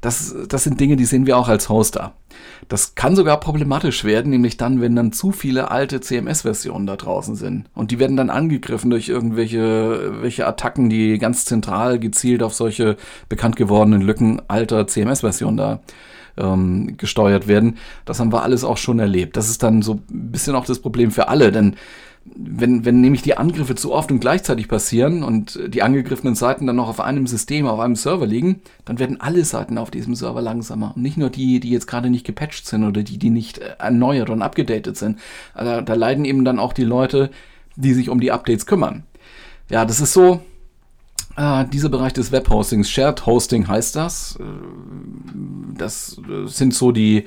Das, 0.01 0.35
das 0.47 0.63
sind 0.63 0.79
Dinge, 0.79 0.95
die 0.95 1.05
sehen 1.05 1.25
wir 1.25 1.37
auch 1.37 1.47
als 1.47 1.69
Hoster. 1.69 2.13
Das 2.67 2.95
kann 2.95 3.15
sogar 3.15 3.39
problematisch 3.39 4.03
werden, 4.03 4.29
nämlich 4.29 4.57
dann, 4.57 4.81
wenn 4.81 4.95
dann 4.95 5.11
zu 5.11 5.31
viele 5.31 5.71
alte 5.71 6.01
CMS-Versionen 6.01 6.85
da 6.85 6.95
draußen 6.95 7.35
sind. 7.35 7.65
Und 7.73 7.91
die 7.91 7.99
werden 7.99 8.17
dann 8.17 8.29
angegriffen 8.29 8.89
durch 8.89 9.09
irgendwelche 9.09 10.21
welche 10.21 10.45
Attacken, 10.45 10.89
die 10.89 11.17
ganz 11.17 11.45
zentral 11.45 11.99
gezielt 11.99 12.43
auf 12.43 12.53
solche 12.53 12.97
bekannt 13.29 13.55
gewordenen 13.55 14.01
Lücken 14.01 14.41
alter 14.47 14.87
CMS-Versionen 14.87 15.57
da 15.57 15.79
ähm, 16.37 16.97
gesteuert 16.97 17.47
werden. 17.47 17.77
Das 18.05 18.19
haben 18.19 18.31
wir 18.31 18.43
alles 18.43 18.63
auch 18.63 18.77
schon 18.77 18.99
erlebt. 18.99 19.37
Das 19.37 19.49
ist 19.49 19.63
dann 19.63 19.81
so 19.81 19.93
ein 19.93 20.31
bisschen 20.31 20.55
auch 20.55 20.65
das 20.65 20.79
Problem 20.79 21.11
für 21.11 21.27
alle, 21.27 21.51
denn 21.51 21.75
wenn, 22.35 22.85
wenn 22.85 23.01
nämlich 23.01 23.21
die 23.21 23.37
Angriffe 23.37 23.75
zu 23.75 23.93
oft 23.93 24.11
und 24.11 24.19
gleichzeitig 24.19 24.67
passieren 24.67 25.23
und 25.23 25.59
die 25.67 25.81
angegriffenen 25.81 26.35
Seiten 26.35 26.67
dann 26.67 26.75
noch 26.75 26.89
auf 26.89 26.99
einem 26.99 27.27
System, 27.27 27.67
auf 27.67 27.79
einem 27.79 27.95
Server 27.95 28.25
liegen, 28.25 28.61
dann 28.85 28.99
werden 28.99 29.21
alle 29.21 29.45
Seiten 29.45 29.77
auf 29.77 29.91
diesem 29.91 30.15
Server 30.15 30.41
langsamer. 30.41 30.93
Und 30.95 31.01
nicht 31.01 31.17
nur 31.17 31.29
die, 31.29 31.59
die 31.59 31.69
jetzt 31.69 31.87
gerade 31.87 32.09
nicht 32.09 32.25
gepatcht 32.25 32.67
sind 32.67 32.83
oder 32.83 33.03
die, 33.03 33.17
die 33.17 33.29
nicht 33.29 33.59
äh, 33.59 33.75
erneuert 33.79 34.29
und 34.29 34.41
abgedatet 34.41 34.97
sind. 34.97 35.19
Also 35.53 35.81
da 35.81 35.93
leiden 35.93 36.25
eben 36.25 36.45
dann 36.45 36.59
auch 36.59 36.73
die 36.73 36.83
Leute, 36.83 37.31
die 37.75 37.93
sich 37.93 38.09
um 38.09 38.19
die 38.19 38.31
Updates 38.31 38.65
kümmern. 38.65 39.03
Ja, 39.69 39.85
das 39.85 39.99
ist 39.99 40.13
so, 40.13 40.41
äh, 41.37 41.65
dieser 41.65 41.89
Bereich 41.89 42.13
des 42.13 42.31
Webhostings, 42.31 42.89
Shared 42.89 43.25
Hosting 43.25 43.67
heißt 43.67 43.95
das. 43.95 44.37
Äh, 44.39 44.43
das 45.77 46.19
sind 46.45 46.73
so 46.73 46.91
die, 46.91 47.25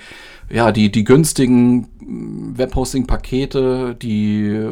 ja, 0.51 0.73
die, 0.73 0.91
die 0.91 1.05
günstigen 1.05 1.87
Webhosting-Pakete, 2.11 3.95
die 3.95 4.47
äh, 4.49 4.69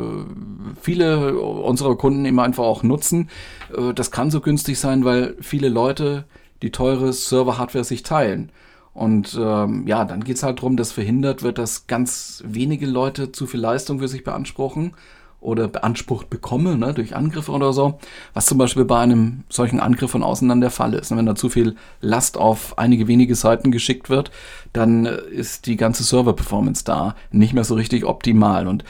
viele 0.80 1.38
unserer 1.38 1.97
Kunden 1.97 2.25
immer 2.25 2.42
einfach 2.42 2.64
auch 2.64 2.83
nutzen. 2.83 3.30
Äh, 3.76 3.95
das 3.95 4.11
kann 4.11 4.30
so 4.30 4.40
günstig 4.40 4.78
sein, 4.78 5.04
weil 5.04 5.37
viele 5.40 5.68
Leute 5.68 6.25
die 6.62 6.73
teure 6.73 7.12
Server-Hardware 7.12 7.85
sich 7.85 8.02
teilen. 8.02 8.50
Und 8.92 9.38
ähm, 9.40 9.87
ja, 9.87 10.04
dann 10.04 10.25
geht 10.25 10.37
es 10.37 10.42
halt 10.42 10.59
darum, 10.59 10.76
dass 10.76 10.90
verhindert 10.90 11.45
wird, 11.45 11.59
dass 11.59 11.87
ganz 11.87 12.42
wenige 12.45 12.87
Leute 12.87 13.30
zu 13.30 13.47
viel 13.47 13.61
Leistung 13.61 14.00
für 14.00 14.09
sich 14.09 14.25
beanspruchen 14.25 14.95
oder 15.40 15.68
beansprucht 15.68 16.30
bekomme, 16.30 16.76
ne, 16.76 16.92
durch 16.92 17.14
Angriffe 17.14 17.52
oder 17.52 17.73
so, 17.73 17.99
was 18.35 18.47
zum 18.47 18.59
Beispiel 18.59 18.85
bei 18.85 18.99
einem 18.99 19.45
solchen 19.49 19.78
Angriff 19.78 20.11
von 20.11 20.25
außen 20.25 20.49
dann 20.49 20.61
der 20.61 20.71
Fall 20.71 20.95
ist. 20.95 21.16
Wenn 21.16 21.26
da 21.26 21.37
zu 21.37 21.49
viel 21.49 21.76
Last 22.00 22.37
auf 22.37 22.76
einige 22.76 23.07
wenige 23.07 23.37
Seiten 23.37 23.71
geschickt 23.71 24.11
wird, 24.11 24.33
dann 24.73 25.07
äh, 25.07 25.16
ist 25.30 25.66
die 25.66 25.76
ganze 25.76 26.02
Server-Performance 26.02 26.85
da 26.85 27.14
nicht 27.30 27.54
mehr 27.54 27.64
so 27.64 27.75
richtig 27.75 28.04
optimal. 28.04 28.66
Und 28.66 28.83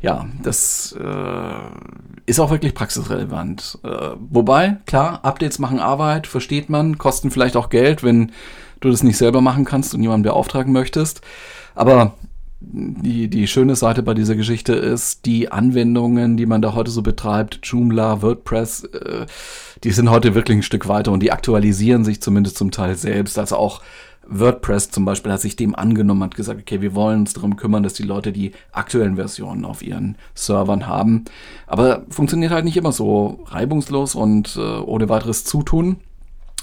ja, 0.00 0.26
das 0.42 0.96
äh, 0.98 1.60
ist 2.26 2.38
auch 2.38 2.50
wirklich 2.50 2.74
praxisrelevant. 2.74 3.78
Äh, 3.82 4.10
wobei, 4.30 4.78
klar, 4.86 5.24
Updates 5.24 5.58
machen 5.58 5.80
Arbeit, 5.80 6.28
versteht 6.28 6.70
man, 6.70 6.98
kosten 6.98 7.32
vielleicht 7.32 7.56
auch 7.56 7.68
Geld, 7.68 8.04
wenn 8.04 8.30
du 8.78 8.90
das 8.90 9.02
nicht 9.02 9.16
selber 9.16 9.40
machen 9.40 9.64
kannst 9.64 9.92
und 9.94 10.02
jemanden 10.02 10.22
beauftragen 10.22 10.72
möchtest. 10.72 11.20
Aber 11.74 12.14
die, 12.60 13.28
die 13.28 13.46
schöne 13.46 13.76
Seite 13.76 14.02
bei 14.02 14.14
dieser 14.14 14.34
Geschichte 14.34 14.72
ist, 14.74 15.26
die 15.26 15.52
Anwendungen, 15.52 16.36
die 16.36 16.46
man 16.46 16.62
da 16.62 16.74
heute 16.74 16.90
so 16.90 17.02
betreibt, 17.02 17.60
Joomla, 17.62 18.22
WordPress, 18.22 18.84
äh, 18.84 19.26
die 19.84 19.90
sind 19.90 20.10
heute 20.10 20.34
wirklich 20.34 20.58
ein 20.58 20.62
Stück 20.62 20.88
weiter 20.88 21.12
und 21.12 21.22
die 21.22 21.32
aktualisieren 21.32 22.04
sich 22.04 22.22
zumindest 22.22 22.56
zum 22.56 22.70
Teil 22.70 22.96
selbst. 22.96 23.38
Also 23.38 23.56
auch 23.56 23.82
WordPress 24.28 24.90
zum 24.90 25.04
Beispiel 25.04 25.32
hat 25.32 25.40
sich 25.40 25.56
dem 25.56 25.74
angenommen, 25.74 26.24
hat 26.24 26.34
gesagt, 26.34 26.60
okay, 26.60 26.80
wir 26.80 26.94
wollen 26.94 27.20
uns 27.20 27.34
darum 27.34 27.56
kümmern, 27.56 27.82
dass 27.82 27.92
die 27.92 28.02
Leute 28.02 28.32
die 28.32 28.52
aktuellen 28.72 29.16
Versionen 29.16 29.64
auf 29.64 29.82
ihren 29.82 30.16
Servern 30.34 30.86
haben. 30.86 31.24
Aber 31.66 32.04
funktioniert 32.08 32.52
halt 32.52 32.64
nicht 32.64 32.76
immer 32.76 32.92
so 32.92 33.44
reibungslos 33.46 34.14
und 34.14 34.56
äh, 34.56 34.60
ohne 34.60 35.08
weiteres 35.08 35.44
Zutun. 35.44 35.96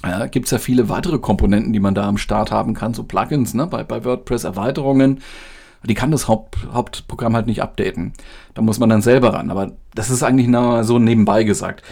Ja, 0.03 0.25
Gibt 0.25 0.45
es 0.45 0.51
ja 0.51 0.57
viele 0.57 0.89
weitere 0.89 1.19
Komponenten, 1.19 1.71
die 1.71 1.79
man 1.79 1.95
da 1.95 2.07
am 2.07 2.17
Start 2.17 2.51
haben 2.51 2.73
kann, 2.73 2.93
so 2.93 3.03
Plugins, 3.03 3.53
ne? 3.53 3.67
bei, 3.67 3.83
bei 3.83 4.03
WordPress 4.03 4.43
Erweiterungen 4.43 5.21
die 5.83 5.93
kann 5.93 6.11
das 6.11 6.27
Haupt, 6.27 6.57
Hauptprogramm 6.71 7.35
halt 7.35 7.47
nicht 7.47 7.61
updaten. 7.61 8.13
Da 8.53 8.61
muss 8.61 8.79
man 8.79 8.89
dann 8.89 9.01
selber 9.01 9.33
ran. 9.33 9.51
Aber 9.51 9.73
das 9.95 10.09
ist 10.09 10.23
eigentlich 10.23 10.49
so 10.85 10.99
nebenbei 10.99 11.43
gesagt. 11.43 11.83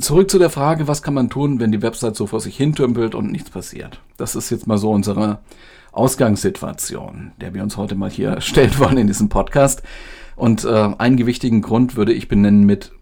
Zurück 0.00 0.30
zu 0.30 0.38
der 0.38 0.50
Frage, 0.50 0.88
was 0.88 1.02
kann 1.02 1.14
man 1.14 1.30
tun, 1.30 1.60
wenn 1.60 1.72
die 1.72 1.82
Website 1.82 2.16
so 2.16 2.26
vor 2.26 2.40
sich 2.40 2.56
hintümpelt 2.56 3.14
und 3.14 3.30
nichts 3.30 3.50
passiert? 3.50 4.00
Das 4.16 4.34
ist 4.34 4.50
jetzt 4.50 4.66
mal 4.66 4.78
so 4.78 4.90
unsere 4.90 5.38
Ausgangssituation, 5.92 7.32
der 7.40 7.54
wir 7.54 7.62
uns 7.62 7.76
heute 7.76 7.94
mal 7.94 8.10
hier 8.10 8.40
stellen 8.40 8.78
wollen 8.78 8.98
in 8.98 9.06
diesem 9.06 9.28
Podcast. 9.28 9.82
Und 10.36 10.64
äh, 10.64 10.94
einen 10.98 11.16
gewichtigen 11.16 11.62
Grund 11.62 11.96
würde 11.96 12.12
ich 12.12 12.28
benennen 12.28 12.64
mit, 12.64 12.92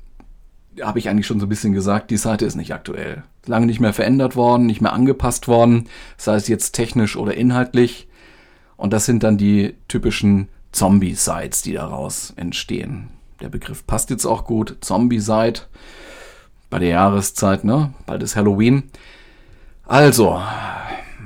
habe 0.83 0.99
ich 0.99 1.09
eigentlich 1.09 1.27
schon 1.27 1.41
so 1.41 1.47
ein 1.47 1.49
bisschen 1.49 1.73
gesagt, 1.73 2.11
die 2.11 2.17
Seite 2.17 2.45
ist 2.45 2.57
nicht 2.57 2.75
aktuell. 2.75 3.23
Lange 3.47 3.67
nicht 3.67 3.81
mehr 3.81 3.93
verändert 3.93 4.37
worden, 4.37 4.67
nicht 4.67 4.81
mehr 4.81 4.93
angepasst 4.93 5.49
worden, 5.49 5.89
sei 6.17 6.35
es 6.35 6.49
jetzt 6.49 6.73
technisch 6.73 7.17
oder 7.17 7.35
inhaltlich. 7.35 8.08
Und 8.79 8.93
das 8.93 9.05
sind 9.05 9.25
dann 9.25 9.37
die 9.37 9.75
typischen 9.89 10.49
Zombie-Sites, 10.73 11.63
die 11.63 11.75
daraus 11.75 12.33
entstehen. 12.37 13.09
Der 13.41 13.49
Begriff 13.49 13.87
passt 13.87 14.09
jetzt 14.09 14.25
auch 14.25 14.45
gut. 14.45 14.77
Zombie-Site 14.81 15.63
bei 16.71 16.79
der 16.79 16.91
Jahreszeit, 16.91 17.65
ne? 17.65 17.93
Bald 18.07 18.23
ist 18.23 18.37
Halloween. 18.37 18.85
Also, 19.85 20.41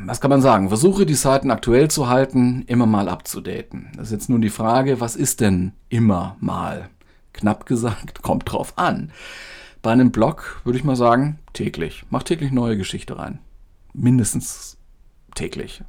was 0.07 0.21
kann 0.21 0.31
man 0.31 0.41
sagen? 0.41 0.69
Versuche 0.69 1.05
die 1.05 1.15
Seiten 1.15 1.51
aktuell 1.51 1.91
zu 1.91 2.09
halten, 2.09 2.65
immer 2.69 2.87
mal 2.87 3.09
abzudaten. 3.09 3.89
Das 3.97 4.07
ist 4.07 4.13
jetzt 4.13 4.31
nun 4.31 4.41
die 4.41 4.51
Frage, 4.51 5.01
was 5.01 5.15
ist 5.15 5.41
denn 5.41 5.73
immer 5.91 6.37
mal? 6.41 6.89
Knapp 7.35 7.67
gesagt, 7.67 8.23
kommt 8.23 8.51
drauf 8.51 8.73
an. 8.77 9.13
Bei 9.83 9.93
einem 9.93 10.11
Blog 10.11 10.63
würde 10.65 10.79
ich 10.79 10.85
mal 10.85 10.97
sagen, 10.97 11.39
täglich. 11.53 12.05
Mach 12.09 12.23
täglich 12.23 12.51
neue 12.51 12.79
Geschichte 12.79 13.19
rein. 13.19 13.41
Mindestens 13.93 14.79
täglich 15.35 15.83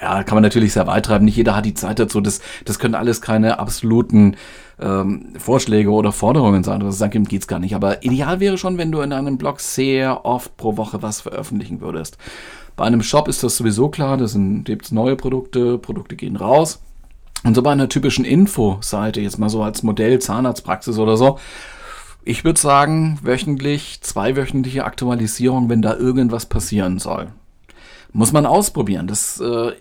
ja, 0.00 0.22
kann 0.22 0.36
man 0.36 0.42
natürlich 0.42 0.72
sehr 0.72 0.86
weit 0.86 1.06
treiben. 1.06 1.24
Nicht 1.24 1.36
jeder 1.36 1.56
hat 1.56 1.64
die 1.64 1.74
Zeit 1.74 1.98
dazu. 1.98 2.20
Das, 2.20 2.40
das 2.64 2.78
können 2.78 2.94
alles 2.94 3.20
keine 3.20 3.58
absoluten 3.58 4.36
ähm, 4.78 5.32
Vorschläge 5.38 5.90
oder 5.90 6.12
Forderungen 6.12 6.64
sein. 6.64 6.80
Das 6.80 6.98
sagt 6.98 7.14
ihm 7.14 7.24
geht's 7.24 7.46
gar 7.46 7.58
nicht. 7.58 7.74
Aber 7.74 8.04
ideal 8.04 8.40
wäre 8.40 8.58
schon, 8.58 8.78
wenn 8.78 8.92
du 8.92 9.00
in 9.00 9.12
einem 9.12 9.38
Blog 9.38 9.60
sehr 9.60 10.24
oft 10.24 10.56
pro 10.56 10.76
Woche 10.76 11.02
was 11.02 11.20
veröffentlichen 11.20 11.80
würdest. 11.80 12.18
Bei 12.76 12.84
einem 12.84 13.02
Shop 13.02 13.26
ist 13.28 13.42
das 13.42 13.56
sowieso 13.56 13.88
klar. 13.88 14.18
Da 14.18 14.26
gibt 14.64 14.92
neue 14.92 15.16
Produkte, 15.16 15.78
Produkte 15.78 16.14
gehen 16.16 16.36
raus. 16.36 16.82
Und 17.44 17.54
so 17.54 17.62
bei 17.62 17.72
einer 17.72 17.88
typischen 17.88 18.24
Info-Seite, 18.24 19.20
jetzt 19.20 19.38
mal 19.38 19.48
so 19.48 19.62
als 19.62 19.82
Modell 19.82 20.18
Zahnarztpraxis 20.18 20.98
oder 20.98 21.16
so, 21.16 21.38
ich 22.24 22.44
würde 22.44 22.60
sagen, 22.60 23.18
wöchentlich, 23.22 24.00
zweiwöchentliche 24.00 24.84
Aktualisierung, 24.84 25.68
wenn 25.68 25.80
da 25.80 25.94
irgendwas 25.94 26.46
passieren 26.46 26.98
soll. 26.98 27.28
Muss 28.16 28.32
man 28.32 28.46
ausprobieren. 28.46 29.06
Das 29.06 29.38
äh, 29.42 29.72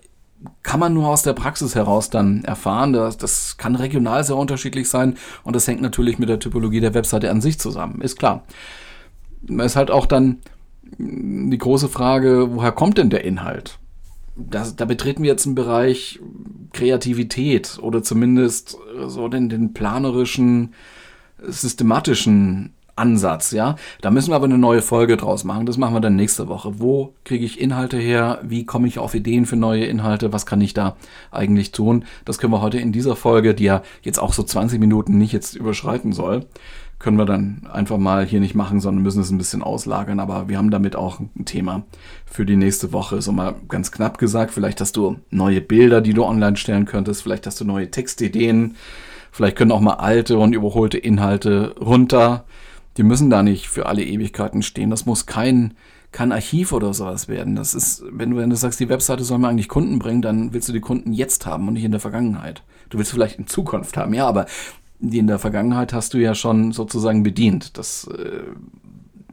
kann 0.61 0.81
man 0.81 0.93
nur 0.93 1.07
aus 1.07 1.23
der 1.23 1.31
Praxis 1.31 1.73
heraus 1.73 2.09
dann 2.09 2.43
erfahren. 2.43 2.91
Das, 2.91 3.15
das 3.15 3.55
kann 3.55 3.75
regional 3.75 4.25
sehr 4.25 4.35
unterschiedlich 4.35 4.89
sein 4.89 5.15
und 5.45 5.55
das 5.55 5.65
hängt 5.69 5.81
natürlich 5.81 6.19
mit 6.19 6.27
der 6.27 6.39
Typologie 6.39 6.81
der 6.81 6.93
Webseite 6.93 7.31
an 7.31 7.39
sich 7.39 7.59
zusammen, 7.59 8.01
ist 8.01 8.19
klar. 8.19 8.43
Es 9.47 9.67
ist 9.67 9.75
halt 9.77 9.89
auch 9.89 10.05
dann 10.05 10.39
die 10.97 11.57
große 11.57 11.87
Frage, 11.87 12.49
woher 12.51 12.73
kommt 12.73 12.97
denn 12.97 13.09
der 13.09 13.23
Inhalt? 13.23 13.79
Das, 14.35 14.75
da 14.75 14.83
betreten 14.83 15.23
wir 15.23 15.29
jetzt 15.29 15.45
einen 15.45 15.55
Bereich 15.55 16.19
Kreativität 16.73 17.79
oder 17.81 18.03
zumindest 18.03 18.77
so 19.07 19.29
den, 19.29 19.47
den 19.47 19.73
planerischen, 19.73 20.73
systematischen 21.41 22.74
Ansatz, 22.95 23.51
ja. 23.51 23.75
Da 24.01 24.09
müssen 24.09 24.31
wir 24.31 24.35
aber 24.35 24.45
eine 24.45 24.57
neue 24.57 24.81
Folge 24.81 25.17
draus 25.17 25.43
machen. 25.43 25.65
Das 25.65 25.77
machen 25.77 25.93
wir 25.93 25.99
dann 25.99 26.15
nächste 26.15 26.47
Woche. 26.47 26.79
Wo 26.79 27.13
kriege 27.25 27.43
ich 27.43 27.59
Inhalte 27.59 27.97
her? 27.97 28.39
Wie 28.43 28.65
komme 28.65 28.87
ich 28.87 28.99
auf 28.99 29.13
Ideen 29.15 29.45
für 29.45 29.57
neue 29.57 29.85
Inhalte? 29.85 30.31
Was 30.31 30.45
kann 30.45 30.61
ich 30.61 30.73
da 30.73 30.95
eigentlich 31.31 31.71
tun? 31.71 32.05
Das 32.23 32.37
können 32.37 32.53
wir 32.53 32.61
heute 32.61 32.79
in 32.79 32.93
dieser 32.93 33.15
Folge, 33.15 33.53
die 33.53 33.65
ja 33.65 33.81
jetzt 34.01 34.19
auch 34.19 34.31
so 34.33 34.43
20 34.43 34.79
Minuten 34.79 35.17
nicht 35.17 35.33
jetzt 35.33 35.55
überschreiten 35.55 36.13
soll, 36.13 36.45
können 36.97 37.17
wir 37.17 37.25
dann 37.25 37.67
einfach 37.71 37.97
mal 37.97 38.25
hier 38.25 38.39
nicht 38.39 38.55
machen, 38.55 38.79
sondern 38.79 39.03
müssen 39.03 39.21
es 39.21 39.29
ein 39.29 39.37
bisschen 39.37 39.61
auslagern. 39.61 40.21
Aber 40.21 40.47
wir 40.47 40.57
haben 40.57 40.71
damit 40.71 40.95
auch 40.95 41.19
ein 41.19 41.43
Thema 41.43 41.83
für 42.25 42.45
die 42.45 42.55
nächste 42.55 42.93
Woche. 42.93 43.21
So 43.21 43.33
mal 43.33 43.55
ganz 43.67 43.91
knapp 43.91 44.17
gesagt, 44.17 44.51
vielleicht 44.51 44.79
hast 44.79 44.95
du 44.95 45.17
neue 45.29 45.59
Bilder, 45.59 45.99
die 45.99 46.13
du 46.13 46.23
online 46.23 46.55
stellen 46.55 46.85
könntest. 46.85 47.23
Vielleicht 47.23 47.45
hast 47.45 47.59
du 47.59 47.65
neue 47.65 47.91
Textideen. 47.91 48.75
Vielleicht 49.31 49.57
können 49.57 49.73
auch 49.73 49.81
mal 49.81 49.95
alte 49.95 50.37
und 50.37 50.55
überholte 50.55 50.97
Inhalte 50.97 51.75
runter 51.77 52.45
die 52.97 53.03
müssen 53.03 53.29
da 53.29 53.43
nicht 53.43 53.67
für 53.67 53.85
alle 53.87 54.03
Ewigkeiten 54.03 54.61
stehen. 54.61 54.89
Das 54.89 55.05
muss 55.05 55.25
kein, 55.25 55.73
kein 56.11 56.31
Archiv 56.31 56.71
oder 56.71 56.93
sowas 56.93 57.27
werden. 57.27 57.55
Das 57.55 57.73
ist, 57.73 58.03
wenn 58.09 58.31
du, 58.31 58.37
wenn 58.37 58.49
du 58.49 58.55
sagst, 58.55 58.79
die 58.79 58.89
Webseite 58.89 59.23
soll 59.23 59.37
mir 59.37 59.49
eigentlich 59.49 59.67
Kunden 59.67 59.99
bringen, 59.99 60.21
dann 60.21 60.53
willst 60.53 60.69
du 60.69 60.73
die 60.73 60.81
Kunden 60.81 61.13
jetzt 61.13 61.45
haben 61.45 61.67
und 61.67 61.73
nicht 61.73 61.83
in 61.83 61.91
der 61.91 61.99
Vergangenheit. 61.99 62.63
Du 62.89 62.97
willst 62.97 63.11
vielleicht 63.11 63.39
in 63.39 63.47
Zukunft 63.47 63.97
haben, 63.97 64.13
ja, 64.13 64.27
aber 64.27 64.45
die 64.99 65.19
in 65.19 65.27
der 65.27 65.39
Vergangenheit 65.39 65.93
hast 65.93 66.13
du 66.13 66.17
ja 66.17 66.35
schon 66.35 66.71
sozusagen 66.71 67.23
bedient. 67.23 67.77
Das 67.77 68.07
äh, 68.07 68.43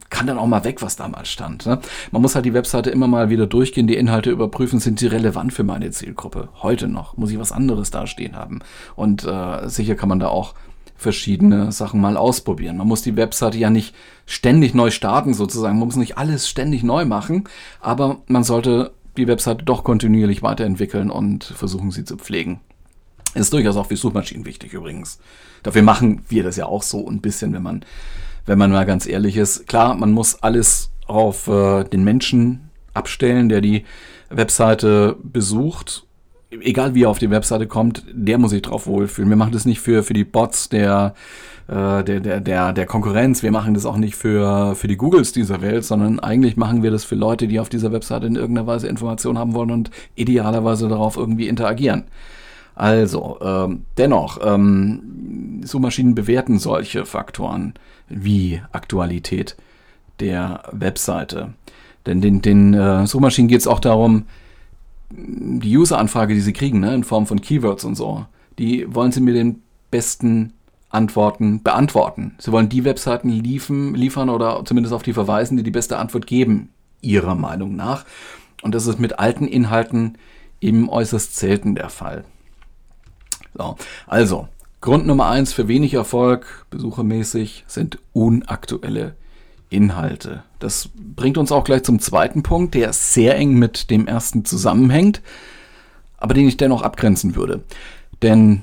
kann 0.09 0.27
dann 0.27 0.37
auch 0.37 0.47
mal 0.47 0.63
weg, 0.63 0.81
was 0.81 0.95
damals 0.95 1.29
stand. 1.29 1.65
Ne? 1.65 1.79
Man 2.11 2.21
muss 2.21 2.35
halt 2.35 2.45
die 2.45 2.53
Webseite 2.53 2.89
immer 2.89 3.07
mal 3.07 3.29
wieder 3.29 3.47
durchgehen, 3.47 3.87
die 3.87 3.95
Inhalte 3.95 4.29
überprüfen, 4.29 4.79
sind 4.79 4.99
sie 4.99 5.07
relevant 5.07 5.53
für 5.53 5.63
meine 5.63 5.89
Zielgruppe? 5.91 6.49
Heute 6.61 6.87
noch. 6.87 7.17
Muss 7.17 7.31
ich 7.31 7.39
was 7.39 7.51
anderes 7.51 7.91
dastehen 7.91 8.35
haben? 8.35 8.59
Und 8.95 9.23
äh, 9.23 9.67
sicher 9.69 9.95
kann 9.95 10.09
man 10.09 10.19
da 10.19 10.27
auch 10.27 10.53
verschiedene 11.03 11.71
Sachen 11.71 12.01
mal 12.01 12.17
ausprobieren. 12.17 12.77
Man 12.77 12.87
muss 12.87 13.03
die 13.03 13.15
Webseite 13.15 13.57
ja 13.57 13.69
nicht 13.69 13.93
ständig 14.25 14.73
neu 14.73 14.89
starten 14.89 15.33
sozusagen. 15.33 15.77
Man 15.77 15.87
muss 15.87 15.95
nicht 15.95 16.17
alles 16.17 16.49
ständig 16.49 16.83
neu 16.83 17.05
machen, 17.05 17.43
aber 17.79 18.21
man 18.27 18.43
sollte 18.43 18.91
die 19.17 19.27
Webseite 19.27 19.63
doch 19.63 19.83
kontinuierlich 19.83 20.41
weiterentwickeln 20.41 21.11
und 21.11 21.43
versuchen 21.43 21.91
sie 21.91 22.03
zu 22.03 22.17
pflegen. 22.17 22.61
Ist 23.35 23.53
durchaus 23.53 23.75
auch 23.77 23.87
für 23.87 23.97
Suchmaschinen 23.97 24.45
wichtig 24.45 24.73
übrigens. 24.73 25.19
Dafür 25.61 25.83
machen 25.83 26.23
wir 26.29 26.43
das 26.43 26.55
ja 26.55 26.65
auch 26.65 26.83
so 26.83 27.07
ein 27.07 27.21
bisschen, 27.21 27.53
wenn 27.53 27.63
man, 27.63 27.85
wenn 28.45 28.57
man 28.57 28.71
mal 28.71 28.85
ganz 28.85 29.05
ehrlich 29.05 29.37
ist. 29.37 29.67
Klar, 29.67 29.95
man 29.95 30.11
muss 30.11 30.41
alles 30.41 30.91
auf 31.07 31.47
äh, 31.47 31.83
den 31.83 32.03
Menschen 32.03 32.69
abstellen, 32.93 33.49
der 33.49 33.61
die 33.61 33.85
Webseite 34.29 35.17
besucht 35.21 36.05
egal 36.61 36.95
wie 36.95 37.03
er 37.03 37.09
auf 37.09 37.19
die 37.19 37.29
Webseite 37.29 37.67
kommt, 37.67 38.03
der 38.11 38.37
muss 38.37 38.51
sich 38.51 38.61
drauf 38.61 38.87
wohlfühlen. 38.87 39.29
Wir 39.29 39.37
machen 39.37 39.53
das 39.53 39.65
nicht 39.65 39.79
für, 39.79 40.03
für 40.03 40.13
die 40.13 40.23
Bots 40.23 40.69
der, 40.69 41.13
äh, 41.67 42.03
der, 42.03 42.19
der, 42.19 42.39
der, 42.39 42.73
der 42.73 42.85
Konkurrenz. 42.85 43.43
Wir 43.43 43.51
machen 43.51 43.73
das 43.73 43.85
auch 43.85 43.97
nicht 43.97 44.15
für, 44.15 44.75
für 44.75 44.87
die 44.87 44.97
Googles 44.97 45.31
dieser 45.31 45.61
Welt, 45.61 45.85
sondern 45.85 46.19
eigentlich 46.19 46.57
machen 46.57 46.83
wir 46.83 46.91
das 46.91 47.03
für 47.03 47.15
Leute, 47.15 47.47
die 47.47 47.59
auf 47.59 47.69
dieser 47.69 47.91
Webseite 47.91 48.27
in 48.27 48.35
irgendeiner 48.35 48.67
Weise 48.67 48.87
Informationen 48.87 49.37
haben 49.37 49.53
wollen 49.53 49.71
und 49.71 49.91
idealerweise 50.15 50.87
darauf 50.87 51.17
irgendwie 51.17 51.47
interagieren. 51.47 52.03
Also, 52.75 53.37
ähm, 53.41 53.85
dennoch, 53.97 54.39
ähm, 54.43 55.61
Suchmaschinen 55.63 56.15
bewerten 56.15 56.57
solche 56.57 57.05
Faktoren 57.05 57.75
wie 58.09 58.61
Aktualität 58.71 59.55
der 60.19 60.63
Webseite. 60.71 61.53
Denn 62.05 62.21
den, 62.21 62.41
den 62.41 62.73
äh, 62.73 63.05
Suchmaschinen 63.07 63.47
geht 63.47 63.59
es 63.59 63.67
auch 63.67 63.79
darum, 63.79 64.25
die 65.15 65.77
User-Anfrage, 65.77 66.33
die 66.33 66.41
sie 66.41 66.53
kriegen, 66.53 66.79
ne, 66.79 66.93
in 66.95 67.03
Form 67.03 67.27
von 67.27 67.41
Keywords 67.41 67.83
und 67.83 67.95
so, 67.95 68.25
die 68.57 68.93
wollen 68.93 69.11
sie 69.11 69.21
mir 69.21 69.33
den 69.33 69.61
besten 69.91 70.53
Antworten 70.89 71.63
beantworten. 71.63 72.35
Sie 72.37 72.51
wollen 72.51 72.69
die 72.69 72.83
Webseiten 72.83 73.29
liefen, 73.29 73.95
liefern 73.95 74.29
oder 74.29 74.63
zumindest 74.65 74.93
auf 74.93 75.03
die 75.03 75.13
verweisen, 75.13 75.57
die 75.57 75.63
die 75.63 75.71
beste 75.71 75.97
Antwort 75.97 76.27
geben, 76.27 76.69
ihrer 77.01 77.35
Meinung 77.35 77.75
nach. 77.75 78.05
Und 78.61 78.75
das 78.75 78.87
ist 78.87 78.99
mit 78.99 79.19
alten 79.19 79.47
Inhalten 79.47 80.17
eben 80.61 80.89
äußerst 80.89 81.35
selten 81.35 81.75
der 81.75 81.89
Fall. 81.89 82.23
So, 83.55 83.75
also, 84.07 84.47
Grund 84.81 85.05
Nummer 85.05 85.27
eins 85.27 85.53
für 85.53 85.67
wenig 85.67 85.93
Erfolg, 85.93 86.65
besuchermäßig, 86.69 87.65
sind 87.67 87.99
unaktuelle 88.13 89.15
Inhalte. 89.73 90.43
Das 90.59 90.89
bringt 90.95 91.37
uns 91.37 91.51
auch 91.51 91.63
gleich 91.63 91.83
zum 91.83 91.99
zweiten 91.99 92.43
Punkt, 92.43 92.75
der 92.75 92.93
sehr 92.93 93.35
eng 93.35 93.53
mit 93.53 93.89
dem 93.89 94.07
ersten 94.07 94.45
zusammenhängt, 94.45 95.21
aber 96.17 96.33
den 96.33 96.47
ich 96.47 96.57
dennoch 96.57 96.81
abgrenzen 96.81 97.35
würde. 97.35 97.63
Denn 98.21 98.61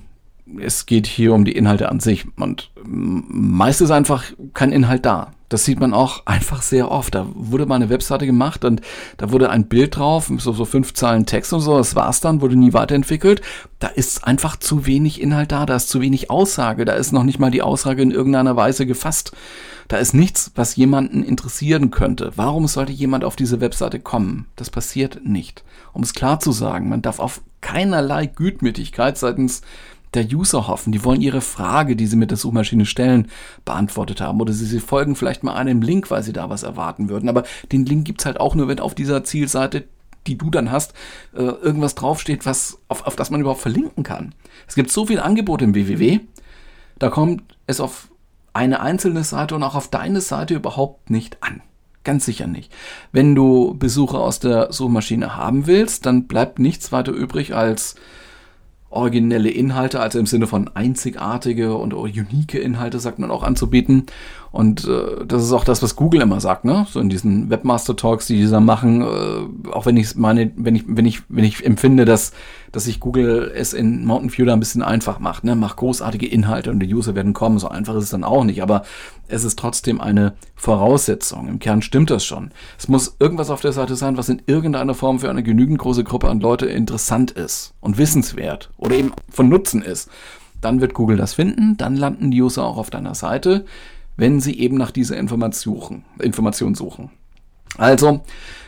es 0.59 0.87
geht 0.87 1.07
hier 1.07 1.35
um 1.35 1.45
die 1.45 1.57
Inhalte 1.57 1.89
an 1.89 2.01
sich 2.01 2.27
und 2.37 2.71
meist 2.85 3.81
ist 3.81 3.91
einfach 3.91 4.25
kein 4.55 4.73
Inhalt 4.73 5.05
da. 5.05 5.33
Das 5.51 5.65
sieht 5.65 5.81
man 5.81 5.93
auch 5.93 6.25
einfach 6.27 6.63
sehr 6.63 6.91
oft. 6.91 7.15
Da 7.15 7.27
wurde 7.35 7.67
mal 7.67 7.75
eine 7.75 7.91
Webseite 7.91 8.25
gemacht 8.25 8.65
und 8.65 8.81
da 9.19 9.33
wurde 9.33 9.51
ein 9.51 9.67
Bild 9.67 9.97
drauf, 9.97 10.31
so, 10.39 10.53
so 10.53 10.65
fünf 10.65 10.95
Zeilen 10.95 11.27
Text 11.27 11.53
und 11.53 11.61
so, 11.61 11.77
das 11.77 11.95
war's 11.97 12.21
dann, 12.21 12.41
wurde 12.41 12.57
nie 12.57 12.73
weiterentwickelt. 12.73 13.43
Da 13.81 13.89
ist 13.89 14.25
einfach 14.25 14.57
zu 14.57 14.87
wenig 14.87 15.21
Inhalt 15.21 15.53
da, 15.53 15.67
da 15.67 15.77
ist 15.77 15.89
zu 15.89 16.01
wenig 16.01 16.31
Aussage, 16.31 16.85
da 16.85 16.93
ist 16.93 17.13
noch 17.13 17.25
nicht 17.25 17.41
mal 17.41 17.51
die 17.51 17.63
Aussage 17.63 18.01
in 18.01 18.13
irgendeiner 18.13 18.57
Weise 18.57 18.87
gefasst. 18.87 19.33
Da 19.89 19.97
ist 19.97 20.15
nichts, 20.15 20.53
was 20.55 20.77
jemanden 20.77 21.25
interessieren 21.25 21.91
könnte. 21.91 22.31
Warum 22.37 22.69
sollte 22.69 22.93
jemand 22.93 23.25
auf 23.25 23.35
diese 23.35 23.61
Webseite 23.61 23.99
kommen? 23.99 24.47
Das 24.55 24.71
passiert 24.71 25.25
nicht. 25.25 25.65
Um 25.93 26.05
es 26.05 26.15
klar 26.15 26.39
zu 26.39 26.53
sagen, 26.53 26.89
man 26.89 27.03
darf 27.03 27.19
auf 27.19 27.43
keinerlei 27.61 28.27
Gütmütigkeit 28.27 29.19
seitens 29.19 29.63
der 30.15 30.25
User 30.25 30.67
hoffen. 30.67 30.93
Die 30.93 31.05
wollen 31.05 31.21
ihre 31.21 31.41
Frage, 31.41 31.97
die 31.97 32.07
sie 32.07 32.17
mit 32.17 32.31
der 32.31 32.39
Suchmaschine 32.39 32.87
stellen, 32.87 33.29
beantwortet 33.65 34.21
haben. 34.21 34.41
Oder 34.41 34.53
sie, 34.53 34.67
sie 34.67 34.81
folgen 34.81 35.17
vielleicht 35.17 35.43
mal 35.43 35.55
einem 35.55 35.83
Link, 35.83 36.11
weil 36.11 36.23
sie 36.23 36.33
da 36.33 36.51
was 36.51 36.63
erwarten 36.63 37.09
würden. 37.09 37.29
Aber 37.29 37.45
den 37.73 37.87
Link 37.87 38.05
gibt's 38.05 38.27
halt 38.27 38.41
auch 38.41 38.55
nur, 38.55 38.69
wenn 38.69 38.81
auf 38.81 38.95
dieser 38.95 39.25
Zielseite, 39.25 39.85
die 40.27 40.37
du 40.37 40.51
dann 40.51 40.71
hast, 40.71 40.95
äh, 41.35 41.43
irgendwas 41.43 41.95
draufsteht, 41.95 42.45
was, 42.45 42.79
auf, 42.89 43.07
auf 43.07 43.17
das 43.17 43.31
man 43.31 43.41
überhaupt 43.41 43.63
verlinken 43.63 44.05
kann. 44.05 44.35
Es 44.67 44.75
gibt 44.75 44.91
so 44.91 45.07
viele 45.07 45.23
Angebote 45.23 45.65
im 45.65 45.75
www, 45.75 46.21
da 46.99 47.09
kommt 47.09 47.43
es 47.67 47.81
auf 47.81 48.09
eine 48.53 48.81
einzelne 48.81 49.25
Seite 49.25 49.55
und 49.55 49.63
auch 49.63 49.75
auf 49.75 49.89
deine 49.89 50.21
Seite 50.21 50.55
überhaupt 50.55 51.09
nicht 51.09 51.43
an. 51.43 51.63
Ganz 52.03 52.25
sicher 52.25 52.47
nicht. 52.47 52.73
Wenn 53.13 53.35
du 53.35 53.75
Besucher 53.79 54.21
aus 54.21 54.41
der 54.41 54.73
Suchmaschine 54.73 55.37
haben 55.37 55.67
willst, 55.67 56.07
dann 56.07 56.27
bleibt 56.27 56.59
nichts 56.59 56.93
weiter 56.93 57.13
übrig 57.13 57.55
als 57.55 57.95
originelle 58.91 59.51
Inhalte, 59.51 60.01
also 60.01 60.19
im 60.19 60.27
Sinne 60.27 60.47
von 60.47 60.69
einzigartige 60.75 61.75
und 61.75 61.95
unique 61.95 62.55
Inhalte, 62.55 62.99
sagt 62.99 63.19
man 63.19 63.31
auch 63.31 63.43
anzubieten. 63.43 64.07
Und 64.53 64.87
äh, 64.89 65.25
das 65.27 65.45
ist 65.45 65.53
auch 65.53 65.63
das, 65.63 65.81
was 65.83 65.95
Google 65.95 66.23
immer 66.23 66.41
sagt, 66.41 66.65
ne? 66.65 66.85
So 66.91 66.99
in 66.99 67.09
diesen 67.09 67.51
Webmaster 67.51 67.95
Talks, 67.95 68.27
die 68.27 68.37
dieser 68.37 68.59
machen, 68.59 69.03
äh, 69.03 69.69
auch 69.71 69.87
wenn 69.87 69.97
ich 69.97 70.17
meine, 70.17 70.51
wenn 70.57 70.75
ich, 70.75 70.85
wenn 70.89 71.07
ich, 71.07 71.23
wenn 71.29 71.45
ich 71.45 71.65
empfinde, 71.65 72.05
dass, 72.05 72.33
dass 72.73 72.85
sich 72.85 72.99
Google 72.99 73.53
es 73.55 73.73
in 73.73 74.05
Mountain 74.05 74.37
View 74.37 74.45
da 74.47 74.53
ein 74.53 74.61
bisschen 74.61 74.83
einfach 74.83 75.21
macht, 75.21 75.45
ne? 75.45 75.55
Macht 75.55 75.77
großartige 75.77 76.27
Inhalte 76.27 76.71
und 76.73 76.81
die 76.81 76.93
User 76.93 77.15
werden 77.15 77.33
kommen. 77.33 77.61
So 77.61 77.69
einfach 77.69 77.95
ist 77.95 78.05
es 78.05 78.11
dann 78.11 78.25
auch 78.25 78.43
nicht, 78.43 78.61
aber 78.61 78.83
es 79.29 79.45
ist 79.45 79.57
trotzdem 79.57 80.01
eine 80.01 80.35
Voraussetzung. 80.57 81.47
Im 81.47 81.61
Kern 81.61 81.81
stimmt 81.81 82.11
das 82.11 82.25
schon. 82.25 82.51
Es 82.77 82.89
muss 82.89 83.17
irgendwas 83.21 83.51
auf 83.51 83.61
der 83.61 83.73
Seite 83.73 83.95
sein, 83.95 84.17
was 84.17 84.29
in 84.29 84.43
irgendeiner 84.47 84.95
Form 84.95 85.21
für 85.21 85.31
eine 85.31 85.45
genügend 85.45 85.79
große 85.79 86.03
Gruppe 86.03 86.29
an 86.29 86.41
Leute 86.41 86.67
interessant 86.67 87.31
ist 87.31 87.75
und 87.81 87.99
wissenswert 87.99 88.71
oder 88.79 88.97
eben 88.97 89.13
von 89.29 89.49
Nutzen 89.49 89.81
ist. 89.81 90.11
Dann 90.61 90.81
wird 90.81 90.93
Google 90.93 91.17
das 91.17 91.35
finden, 91.35 91.77
dann 91.79 91.97
landen 91.97 92.33
die 92.33 92.43
User 92.43 92.65
auch 92.65 92.77
auf 92.77 92.91
deiner 92.91 93.15
Seite 93.15 93.65
wenn 94.17 94.41
sie 94.41 94.59
eben 94.59 94.77
nach 94.77 94.91
dieser 94.91 95.17
Information 95.17 96.75
suchen. 96.75 97.11
Also, 97.79 98.21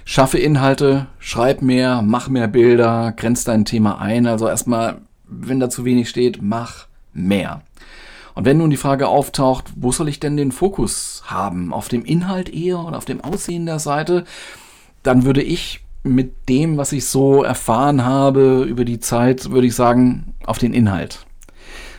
schaffe 0.05 0.39
Inhalte, 0.39 1.07
schreib 1.19 1.63
mehr, 1.63 2.03
mach 2.03 2.29
mehr 2.29 2.49
Bilder, 2.49 3.13
grenz 3.17 3.45
dein 3.45 3.65
Thema 3.65 4.01
ein. 4.01 4.27
Also 4.27 4.49
erstmal, 4.49 5.03
wenn 5.27 5.61
da 5.61 5.69
zu 5.69 5.85
wenig 5.85 6.09
steht, 6.09 6.41
mach 6.41 6.87
mehr. 7.13 7.63
Und 8.35 8.47
wenn 8.47 8.59
nun 8.59 8.71
die 8.71 8.77
Frage 8.77 9.09
auftaucht, 9.09 9.73
wo 9.77 9.93
soll 9.93 10.09
ich 10.09 10.21
denn 10.21 10.37
den 10.37 10.53
Fokus 10.53 11.23
haben? 11.27 11.73
Auf 11.73 11.89
dem 11.89 12.05
Inhalt 12.05 12.49
eher 12.49 12.79
oder 12.81 12.97
auf 12.97 13.05
dem 13.05 13.21
Aussehen 13.21 13.67
der 13.67 13.79
Seite? 13.79 14.25
Dann 15.03 15.25
würde 15.25 15.43
ich 15.43 15.81
mit 16.03 16.49
dem, 16.49 16.77
was 16.79 16.93
ich 16.93 17.07
so 17.07 17.43
erfahren 17.43 18.05
habe 18.05 18.65
über 18.65 18.85
die 18.85 19.01
Zeit, 19.01 19.51
würde 19.51 19.67
ich 19.67 19.75
sagen, 19.75 20.35
auf 20.45 20.59
den 20.59 20.75
Inhalt. 20.75 21.27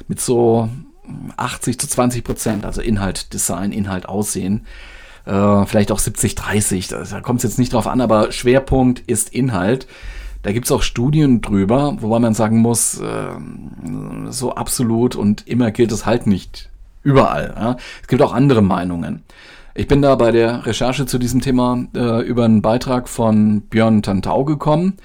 Mit 0.07 0.19
so 0.19 0.69
80 1.37 1.79
zu 1.79 1.87
20 1.87 2.23
Prozent, 2.23 2.65
also 2.65 2.81
Inhalt, 2.81 3.33
Design, 3.33 3.71
Inhalt, 3.71 4.07
Aussehen. 4.07 4.65
Äh, 5.25 5.65
vielleicht 5.65 5.91
auch 5.91 5.99
70, 5.99 6.35
30, 6.35 6.87
da, 6.89 7.03
da 7.03 7.21
kommt 7.21 7.39
es 7.39 7.43
jetzt 7.43 7.59
nicht 7.59 7.73
drauf 7.73 7.87
an, 7.87 8.01
aber 8.01 8.31
Schwerpunkt 8.31 8.99
ist 9.07 9.33
Inhalt. 9.33 9.87
Da 10.41 10.51
gibt 10.51 10.65
es 10.65 10.71
auch 10.71 10.81
Studien 10.81 11.41
drüber, 11.41 11.95
wobei 12.01 12.19
man 12.19 12.33
sagen 12.33 12.59
muss, 12.59 12.99
äh, 12.99 13.27
so 14.29 14.55
absolut 14.55 15.15
und 15.15 15.47
immer 15.47 15.71
gilt 15.71 15.91
es 15.93 16.05
halt 16.05 16.27
nicht 16.27 16.69
überall. 17.01 17.53
Ja? 17.57 17.77
Es 18.01 18.07
gibt 18.07 18.21
auch 18.21 18.33
andere 18.33 18.61
Meinungen. 18.61 19.23
Ich 19.75 19.87
bin 19.87 20.01
da 20.01 20.15
bei 20.15 20.31
der 20.31 20.65
Recherche 20.65 21.05
zu 21.05 21.17
diesem 21.17 21.41
Thema 21.41 21.85
äh, 21.95 22.21
über 22.21 22.45
einen 22.45 22.61
Beitrag 22.61 23.09
von 23.09 23.61
Björn 23.61 24.03
Tantau 24.03 24.43
gekommen. 24.43 24.97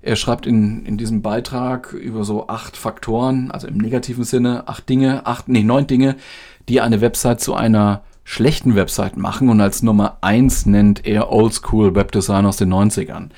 Er 0.00 0.16
schreibt 0.16 0.46
in, 0.46 0.86
in 0.86 0.96
diesem 0.96 1.22
Beitrag 1.22 1.92
über 1.92 2.24
so 2.24 2.46
acht 2.46 2.76
Faktoren, 2.76 3.50
also 3.50 3.66
im 3.66 3.78
negativen 3.78 4.24
Sinne, 4.24 4.68
acht 4.68 4.88
Dinge, 4.88 5.26
acht, 5.26 5.48
nee, 5.48 5.64
neun 5.64 5.86
Dinge, 5.86 6.16
die 6.68 6.80
eine 6.80 7.00
Website 7.00 7.40
zu 7.40 7.54
einer 7.54 8.02
schlechten 8.22 8.74
Website 8.74 9.16
machen. 9.16 9.48
Und 9.48 9.60
als 9.60 9.82
Nummer 9.82 10.18
eins 10.20 10.66
nennt 10.66 11.06
er 11.06 11.32
Oldschool 11.32 11.94
Webdesign 11.94 12.46
aus 12.46 12.58
den 12.58 12.72
90ern 12.72 13.30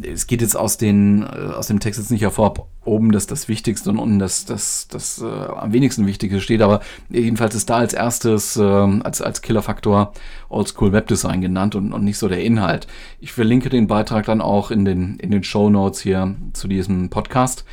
es 0.00 0.26
geht 0.26 0.40
jetzt 0.40 0.56
aus, 0.56 0.78
den, 0.78 1.22
äh, 1.22 1.52
aus 1.54 1.66
dem 1.66 1.80
Text 1.80 2.00
jetzt 2.00 2.10
nicht 2.10 2.22
hervor, 2.22 2.46
ob 2.46 2.68
oben 2.84 3.12
das 3.12 3.26
das 3.26 3.48
Wichtigste 3.48 3.90
und 3.90 3.98
unten 3.98 4.18
das, 4.18 4.44
das, 4.46 4.88
das 4.88 5.20
äh, 5.20 5.26
am 5.26 5.72
wenigsten 5.72 6.06
Wichtige 6.06 6.40
steht, 6.40 6.62
aber 6.62 6.80
jedenfalls 7.10 7.54
ist 7.54 7.68
da 7.68 7.76
als 7.76 7.92
erstes, 7.92 8.56
äh, 8.56 8.62
als, 8.62 9.20
als 9.20 9.42
Killerfaktor 9.42 10.12
Oldschool 10.48 10.92
Webdesign 10.92 11.42
genannt 11.42 11.74
und, 11.74 11.92
und 11.92 12.04
nicht 12.04 12.18
so 12.18 12.28
der 12.28 12.42
Inhalt. 12.42 12.86
Ich 13.20 13.32
verlinke 13.32 13.68
den 13.68 13.86
Beitrag 13.86 14.24
dann 14.24 14.40
auch 14.40 14.70
in 14.70 14.84
den, 14.84 15.16
in 15.18 15.30
den 15.30 15.44
Show 15.44 15.68
Notes 15.68 16.00
hier 16.00 16.34
zu 16.54 16.68
diesem 16.68 17.10
Podcast. 17.10 17.64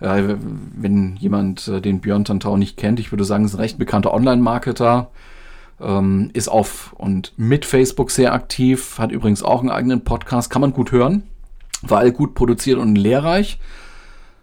Äh, 0.00 0.36
wenn 0.74 1.16
jemand 1.16 1.68
äh, 1.68 1.80
den 1.80 2.00
Björn 2.00 2.24
Tantau 2.24 2.56
nicht 2.56 2.76
kennt, 2.76 2.98
ich 2.98 3.12
würde 3.12 3.24
sagen, 3.24 3.44
ist 3.44 3.54
ein 3.54 3.60
recht 3.60 3.78
bekannter 3.78 4.12
Online-Marketer, 4.12 5.10
ähm, 5.80 6.30
ist 6.32 6.48
auf 6.48 6.94
und 6.94 7.32
mit 7.36 7.64
Facebook 7.64 8.10
sehr 8.10 8.34
aktiv, 8.34 8.98
hat 8.98 9.12
übrigens 9.12 9.44
auch 9.44 9.60
einen 9.60 9.70
eigenen 9.70 10.02
Podcast, 10.02 10.50
kann 10.50 10.62
man 10.62 10.72
gut 10.72 10.90
hören 10.90 11.22
weil 11.82 12.12
gut 12.12 12.34
produziert 12.34 12.78
und 12.78 12.96
lehrreich. 12.96 13.58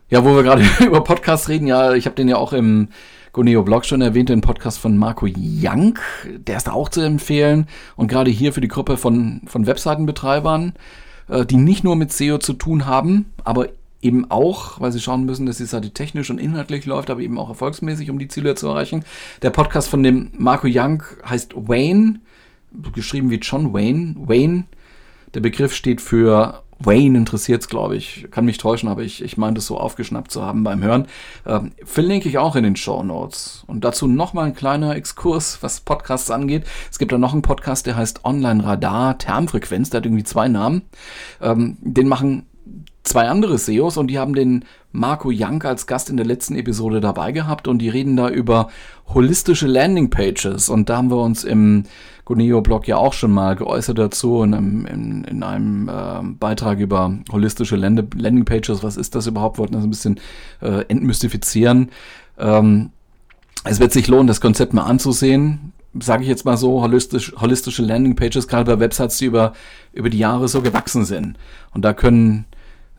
Ja, 0.09 0.23
wo 0.23 0.35
wir 0.35 0.43
gerade 0.43 0.63
über 0.85 1.03
Podcasts 1.03 1.49
reden, 1.49 1.67
ja, 1.67 1.93
ich 1.93 2.05
habe 2.05 2.15
den 2.15 2.29
ja 2.29 2.37
auch 2.37 2.53
im 2.53 2.89
Goneo 3.33 3.61
Blog 3.61 3.85
schon 3.85 4.01
erwähnt, 4.01 4.29
den 4.29 4.41
Podcast 4.41 4.79
von 4.79 4.97
Marco 4.97 5.27
Young. 5.27 5.99
Der 6.25 6.57
ist 6.57 6.67
da 6.67 6.71
auch 6.71 6.89
zu 6.89 7.01
empfehlen. 7.01 7.67
Und 7.95 8.07
gerade 8.07 8.31
hier 8.31 8.53
für 8.53 8.61
die 8.61 8.67
Gruppe 8.67 8.97
von, 8.97 9.41
von 9.45 9.67
Webseitenbetreibern, 9.67 10.73
äh, 11.27 11.45
die 11.45 11.57
nicht 11.57 11.83
nur 11.83 11.95
mit 11.95 12.11
SEO 12.11 12.39
zu 12.39 12.53
tun 12.53 12.85
haben, 12.85 13.31
aber 13.43 13.69
eben 14.01 14.31
auch, 14.31 14.79
weil 14.79 14.91
sie 14.91 14.99
schauen 14.99 15.25
müssen, 15.25 15.45
dass 15.45 15.57
die 15.57 15.65
Seite 15.65 15.91
technisch 15.91 16.29
und 16.29 16.39
inhaltlich 16.39 16.85
läuft, 16.85 17.09
aber 17.09 17.21
eben 17.21 17.37
auch 17.37 17.49
erfolgsmäßig, 17.49 18.09
um 18.09 18.19
die 18.19 18.27
Ziele 18.27 18.55
zu 18.55 18.67
erreichen. 18.67 19.03
Der 19.41 19.49
Podcast 19.49 19.89
von 19.89 20.03
dem 20.03 20.31
Marco 20.37 20.67
Young 20.69 21.03
heißt 21.23 21.53
Wayne, 21.55 22.19
geschrieben 22.93 23.29
wie 23.29 23.39
John 23.39 23.73
Wayne. 23.73 24.15
Wayne, 24.17 24.65
der 25.33 25.41
Begriff 25.41 25.73
steht 25.73 26.01
für 26.01 26.63
Wayne 26.79 27.17
interessiert 27.17 27.61
es, 27.61 27.69
glaube 27.69 27.95
ich. 27.95 28.27
Kann 28.31 28.45
mich 28.45 28.57
täuschen, 28.57 28.89
aber 28.89 29.01
ich, 29.01 29.23
ich 29.23 29.37
meine 29.37 29.55
das 29.55 29.65
so 29.65 29.77
aufgeschnappt 29.77 30.31
zu 30.31 30.43
haben 30.43 30.63
beim 30.63 30.83
Hören. 30.83 31.07
Ähm, 31.45 31.71
verlinke 31.83 32.29
ich 32.29 32.37
auch 32.37 32.55
in 32.55 32.63
den 32.63 32.75
Show 32.75 33.03
Notes. 33.03 33.63
Und 33.67 33.83
dazu 33.83 34.07
nochmal 34.07 34.47
ein 34.47 34.55
kleiner 34.55 34.95
Exkurs, 34.95 35.59
was 35.61 35.81
Podcasts 35.81 36.29
angeht. 36.31 36.65
Es 36.91 36.99
gibt 36.99 37.11
da 37.11 37.17
noch 37.17 37.33
einen 37.33 37.41
Podcast, 37.41 37.85
der 37.85 37.95
heißt 37.95 38.25
Online 38.25 38.63
Radar 38.63 39.17
Termfrequenz. 39.17 39.89
Der 39.89 39.99
hat 39.99 40.05
irgendwie 40.05 40.23
zwei 40.23 40.47
Namen. 40.47 40.83
Ähm, 41.41 41.77
den 41.81 42.07
machen 42.07 42.45
zwei 43.07 43.27
andere 43.27 43.57
SEOs 43.57 43.97
und 43.97 44.07
die 44.07 44.19
haben 44.19 44.35
den 44.35 44.65
Marco 44.91 45.31
Young 45.33 45.63
als 45.63 45.87
Gast 45.87 46.09
in 46.09 46.17
der 46.17 46.25
letzten 46.25 46.55
Episode 46.55 47.01
dabei 47.01 47.31
gehabt 47.31 47.67
und 47.67 47.79
die 47.79 47.89
reden 47.89 48.15
da 48.15 48.29
über 48.29 48.69
holistische 49.13 49.67
Landing 49.67 50.09
Pages 50.09 50.69
und 50.69 50.89
da 50.89 50.97
haben 50.97 51.09
wir 51.09 51.21
uns 51.21 51.43
im 51.43 51.83
Goneo-Blog 52.25 52.87
ja 52.87 52.97
auch 52.97 53.13
schon 53.13 53.31
mal 53.31 53.55
geäußert 53.55 53.97
dazu 53.97 54.43
in 54.43 54.53
einem, 54.53 54.85
in, 54.85 55.23
in 55.23 55.43
einem 55.43 55.87
äh, 55.87 56.23
Beitrag 56.23 56.79
über 56.79 57.17
holistische 57.31 57.77
Land 57.77 58.13
Landing 58.15 58.43
Pages. 58.43 58.83
Was 58.83 58.97
ist 58.97 59.15
das 59.15 59.27
überhaupt? 59.27 59.57
Wollten 59.57 59.73
das 59.73 59.83
ein 59.83 59.89
bisschen 59.89 60.19
äh, 60.61 60.83
entmystifizieren. 60.89 61.89
Ähm, 62.37 62.89
es 63.63 63.79
wird 63.79 63.93
sich 63.93 64.07
lohnen, 64.07 64.27
das 64.27 64.41
Konzept 64.41 64.73
mal 64.73 64.83
anzusehen 64.83 65.71
sage 65.99 66.23
ich 66.23 66.29
jetzt 66.29 66.45
mal 66.45 66.57
so, 66.57 66.81
holistisch, 66.81 67.33
holistische 67.39 67.81
Landingpages, 67.81 68.47
gerade 68.47 68.75
bei 68.75 68.79
Websites, 68.79 69.17
die 69.17 69.25
über, 69.25 69.53
über 69.93 70.09
die 70.09 70.19
Jahre 70.19 70.47
so 70.47 70.61
gewachsen 70.61 71.05
sind. 71.05 71.37
Und 71.73 71.83
da 71.83 71.93
können 71.93 72.45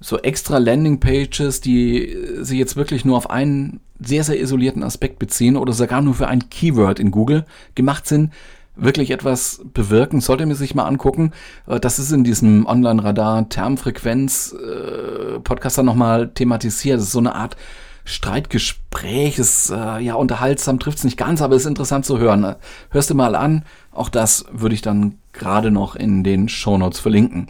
so 0.01 0.19
extra 0.19 0.59
Landingpages, 0.59 1.61
die 1.61 2.17
sich 2.41 2.59
jetzt 2.59 2.77
wirklich 2.77 3.05
nur 3.05 3.17
auf 3.17 3.31
einen 3.31 3.81
sehr, 4.01 4.25
sehr 4.25 4.41
isolierten 4.41 4.83
Aspekt 4.83 5.19
beziehen 5.19 5.57
oder 5.57 5.73
sogar 5.73 6.01
nur 6.01 6.15
für 6.15 6.29
ein 6.29 6.49
Keyword 6.51 7.01
in 7.01 7.11
Google 7.11 7.45
gemacht 7.75 8.07
sind, 8.07 8.33
wirklich 8.77 9.11
etwas 9.11 9.61
bewirken, 9.75 10.21
sollte 10.21 10.47
man 10.47 10.55
sich 10.55 10.75
mal 10.75 10.87
angucken. 10.87 11.33
Äh, 11.67 11.81
das 11.81 11.99
ist 11.99 12.13
in 12.13 12.25
diesem 12.25 12.67
Online-Radar 12.67 13.49
Termfrequenz 13.49 14.55
äh, 14.55 15.41
dann 15.43 15.87
nochmal 15.87 16.29
thematisiert. 16.29 16.99
Das 16.99 17.07
ist 17.07 17.13
so 17.13 17.19
eine 17.19 17.35
Art 17.35 17.57
Streitgespräch. 18.05 19.39
Ist 19.39 19.71
äh, 19.71 19.99
ja 19.99 20.15
unterhaltsam, 20.15 20.79
trifft 20.79 20.99
es 20.99 21.05
nicht 21.05 21.17
ganz, 21.17 21.43
aber 21.43 21.57
ist 21.57 21.67
interessant 21.67 22.07
zu 22.07 22.19
hören. 22.19 22.55
Hörst 22.91 23.11
du 23.11 23.15
mal 23.15 23.35
an. 23.35 23.65
Auch 23.93 24.09
das 24.09 24.47
würde 24.53 24.75
ich 24.75 24.83
dann 24.83 25.19
gerade 25.33 25.71
noch 25.71 25.97
in 25.97 26.25
den 26.25 26.49
Shownotes 26.49 27.01
verlinken. 27.01 27.49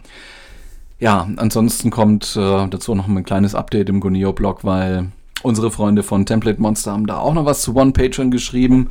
Ja, 0.99 1.29
ansonsten 1.37 1.91
kommt 1.91 2.35
äh, 2.35 2.67
dazu 2.67 2.93
noch 2.93 3.07
ein 3.07 3.23
kleines 3.23 3.55
Update 3.55 3.87
im 3.87 4.01
Guneo-Blog, 4.01 4.65
weil 4.65 5.11
unsere 5.43 5.71
Freunde 5.71 6.03
von 6.03 6.25
Template 6.25 6.61
Monster 6.61 6.91
haben 6.91 7.07
da 7.07 7.17
auch 7.19 7.33
noch 7.33 7.45
was 7.45 7.61
zu 7.61 7.73
One-Pagern 7.73 8.31
geschrieben. 8.31 8.89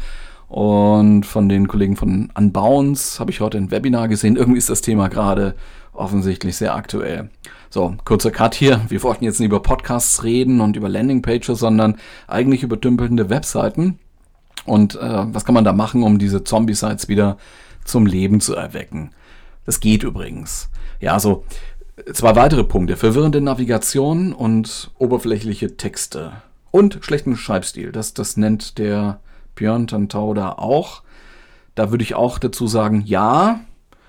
Und 0.48 1.24
von 1.24 1.50
den 1.50 1.68
Kollegen 1.68 1.96
von 1.96 2.30
Unbounce 2.34 3.20
habe 3.20 3.30
ich 3.30 3.42
heute 3.42 3.58
ein 3.58 3.70
Webinar 3.70 4.08
gesehen. 4.08 4.36
Irgendwie 4.36 4.56
ist 4.56 4.70
das 4.70 4.80
Thema 4.80 5.08
gerade 5.08 5.54
offensichtlich 5.92 6.56
sehr 6.56 6.74
aktuell. 6.74 7.28
So, 7.68 7.94
kurzer 8.06 8.30
Cut 8.30 8.54
hier. 8.54 8.80
Wir 8.88 9.02
wollten 9.02 9.24
jetzt 9.24 9.40
nicht 9.40 9.48
über 9.48 9.60
Podcasts 9.60 10.24
reden 10.24 10.62
und 10.62 10.76
über 10.76 10.88
Landingpages, 10.88 11.58
sondern 11.58 11.98
eigentlich 12.26 12.62
über 12.62 12.78
dümpelnde 12.78 13.28
Webseiten. 13.28 13.98
Und 14.64 14.94
äh, 14.94 15.34
was 15.34 15.44
kann 15.44 15.54
man 15.54 15.64
da 15.64 15.74
machen, 15.74 16.02
um 16.02 16.18
diese 16.18 16.44
Zombie-Sites 16.44 17.08
wieder 17.08 17.36
zum 17.84 18.06
Leben 18.06 18.40
zu 18.40 18.54
erwecken? 18.54 19.10
Das 19.66 19.80
geht 19.80 20.02
übrigens. 20.02 20.70
Ja, 21.00 21.12
also 21.12 21.44
zwei 22.12 22.36
weitere 22.36 22.64
Punkte. 22.64 22.96
Verwirrende 22.96 23.40
Navigation 23.40 24.32
und 24.32 24.90
oberflächliche 24.98 25.76
Texte. 25.76 26.32
Und 26.70 26.98
schlechten 27.00 27.36
Schreibstil. 27.36 27.92
Das, 27.92 28.14
das 28.14 28.36
nennt 28.36 28.78
der 28.78 29.20
Björn 29.54 29.86
Tantau 29.86 30.34
da 30.34 30.52
auch. 30.52 31.02
Da 31.74 31.90
würde 31.90 32.04
ich 32.04 32.14
auch 32.14 32.38
dazu 32.38 32.66
sagen, 32.66 33.02
ja, 33.06 33.60